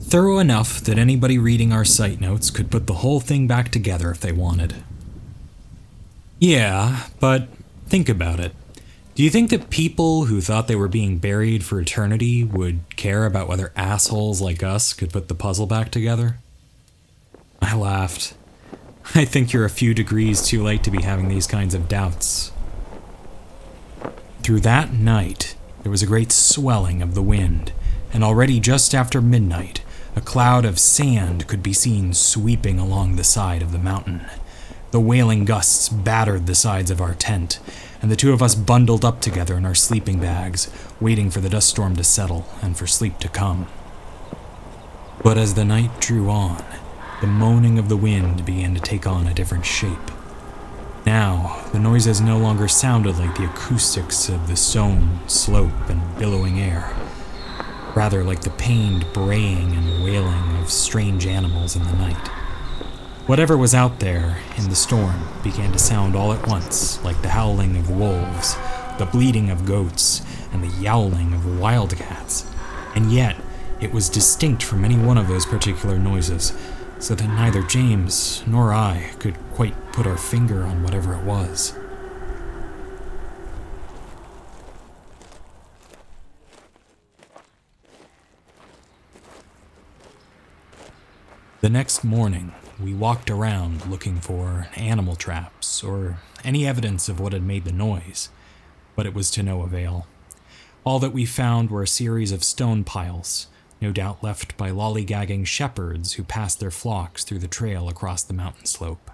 Thorough 0.00 0.38
enough 0.38 0.80
that 0.80 0.96
anybody 0.96 1.36
reading 1.36 1.70
our 1.70 1.84
site 1.84 2.18
notes 2.18 2.48
could 2.50 2.70
put 2.70 2.86
the 2.86 2.94
whole 2.94 3.20
thing 3.20 3.46
back 3.46 3.68
together 3.70 4.10
if 4.10 4.20
they 4.20 4.32
wanted. 4.32 4.76
Yeah, 6.38 7.08
but 7.20 7.48
think 7.88 8.08
about 8.08 8.40
it. 8.40 8.54
Do 9.14 9.22
you 9.22 9.28
think 9.28 9.50
that 9.50 9.68
people 9.68 10.24
who 10.24 10.40
thought 10.40 10.68
they 10.68 10.76
were 10.76 10.88
being 10.88 11.18
buried 11.18 11.64
for 11.64 11.78
eternity 11.78 12.44
would 12.44 12.80
care 12.96 13.26
about 13.26 13.46
whether 13.46 13.70
assholes 13.76 14.40
like 14.40 14.62
us 14.62 14.94
could 14.94 15.12
put 15.12 15.28
the 15.28 15.34
puzzle 15.34 15.66
back 15.66 15.90
together? 15.90 16.38
I 17.60 17.76
laughed. 17.76 18.32
I 19.14 19.26
think 19.26 19.52
you're 19.52 19.66
a 19.66 19.70
few 19.70 19.92
degrees 19.92 20.40
too 20.40 20.62
late 20.62 20.82
to 20.84 20.90
be 20.90 21.02
having 21.02 21.28
these 21.28 21.46
kinds 21.46 21.74
of 21.74 21.88
doubts. 21.88 22.52
Through 24.42 24.60
that 24.60 24.94
night, 24.94 25.56
there 25.82 25.92
was 25.92 26.02
a 26.02 26.06
great 26.06 26.32
swelling 26.32 27.02
of 27.02 27.14
the 27.14 27.22
wind, 27.22 27.72
and 28.14 28.24
already 28.24 28.60
just 28.60 28.94
after 28.94 29.20
midnight, 29.20 29.82
a 30.16 30.22
cloud 30.22 30.64
of 30.64 30.78
sand 30.78 31.46
could 31.48 31.62
be 31.62 31.74
seen 31.74 32.14
sweeping 32.14 32.78
along 32.78 33.16
the 33.16 33.24
side 33.24 33.60
of 33.60 33.72
the 33.72 33.78
mountain. 33.78 34.24
The 34.90 35.00
wailing 35.00 35.44
gusts 35.44 35.90
battered 35.90 36.46
the 36.46 36.54
sides 36.54 36.90
of 36.90 37.00
our 37.00 37.14
tent, 37.14 37.60
and 38.02 38.10
the 38.10 38.16
two 38.16 38.32
of 38.32 38.42
us 38.42 38.56
bundled 38.56 39.04
up 39.04 39.20
together 39.20 39.56
in 39.56 39.64
our 39.64 39.76
sleeping 39.76 40.18
bags, 40.18 40.68
waiting 41.00 41.30
for 41.30 41.40
the 41.40 41.48
dust 41.48 41.68
storm 41.68 41.94
to 41.94 42.02
settle 42.02 42.46
and 42.60 42.76
for 42.76 42.86
sleep 42.86 43.18
to 43.20 43.28
come. 43.28 43.68
But 45.22 45.38
as 45.38 45.54
the 45.54 45.64
night 45.64 46.00
drew 46.00 46.28
on, 46.28 46.64
the 47.20 47.28
moaning 47.28 47.78
of 47.78 47.88
the 47.88 47.96
wind 47.96 48.44
began 48.44 48.74
to 48.74 48.80
take 48.80 49.06
on 49.06 49.28
a 49.28 49.34
different 49.34 49.64
shape. 49.64 50.10
Now, 51.06 51.64
the 51.72 51.78
noises 51.78 52.20
no 52.20 52.38
longer 52.38 52.66
sounded 52.66 53.18
like 53.18 53.36
the 53.36 53.44
acoustics 53.44 54.28
of 54.28 54.48
the 54.48 54.56
stone, 54.56 55.20
slope, 55.28 55.88
and 55.88 56.18
billowing 56.18 56.60
air, 56.60 56.92
rather 57.94 58.24
like 58.24 58.40
the 58.40 58.50
pained 58.50 59.06
braying 59.12 59.76
and 59.76 60.02
wailing 60.02 60.56
of 60.58 60.70
strange 60.70 61.24
animals 61.26 61.76
in 61.76 61.84
the 61.84 61.92
night. 61.92 62.41
Whatever 63.26 63.56
was 63.56 63.72
out 63.72 64.00
there 64.00 64.38
in 64.56 64.68
the 64.68 64.74
storm 64.74 65.28
began 65.44 65.70
to 65.70 65.78
sound 65.78 66.16
all 66.16 66.32
at 66.32 66.48
once 66.48 67.02
like 67.04 67.22
the 67.22 67.28
howling 67.28 67.76
of 67.76 67.88
wolves, 67.88 68.56
the 68.98 69.08
bleating 69.10 69.48
of 69.48 69.64
goats, 69.64 70.22
and 70.52 70.60
the 70.60 70.82
yowling 70.82 71.32
of 71.32 71.60
wildcats. 71.60 72.44
And 72.96 73.12
yet, 73.12 73.36
it 73.80 73.92
was 73.92 74.08
distinct 74.08 74.64
from 74.64 74.84
any 74.84 74.96
one 74.98 75.18
of 75.18 75.28
those 75.28 75.46
particular 75.46 76.00
noises, 76.00 76.52
so 76.98 77.14
that 77.14 77.28
neither 77.28 77.62
James 77.62 78.42
nor 78.44 78.72
I 78.72 79.12
could 79.20 79.38
quite 79.54 79.92
put 79.92 80.04
our 80.04 80.18
finger 80.18 80.64
on 80.64 80.82
whatever 80.82 81.14
it 81.14 81.22
was. 81.24 81.78
The 91.60 91.70
next 91.70 92.02
morning, 92.02 92.52
we 92.82 92.92
walked 92.92 93.30
around 93.30 93.86
looking 93.86 94.18
for 94.18 94.66
animal 94.74 95.14
traps 95.14 95.84
or 95.84 96.18
any 96.42 96.66
evidence 96.66 97.08
of 97.08 97.20
what 97.20 97.32
had 97.32 97.42
made 97.42 97.64
the 97.64 97.72
noise, 97.72 98.28
but 98.96 99.06
it 99.06 99.14
was 99.14 99.30
to 99.30 99.42
no 99.42 99.62
avail. 99.62 100.08
All 100.82 100.98
that 100.98 101.12
we 101.12 101.24
found 101.24 101.70
were 101.70 101.84
a 101.84 101.88
series 101.88 102.32
of 102.32 102.42
stone 102.42 102.82
piles, 102.82 103.46
no 103.80 103.92
doubt 103.92 104.24
left 104.24 104.56
by 104.56 104.70
lollygagging 104.70 105.46
shepherds 105.46 106.14
who 106.14 106.24
passed 106.24 106.58
their 106.58 106.72
flocks 106.72 107.22
through 107.22 107.38
the 107.38 107.46
trail 107.46 107.88
across 107.88 108.24
the 108.24 108.34
mountain 108.34 108.66
slope. 108.66 109.11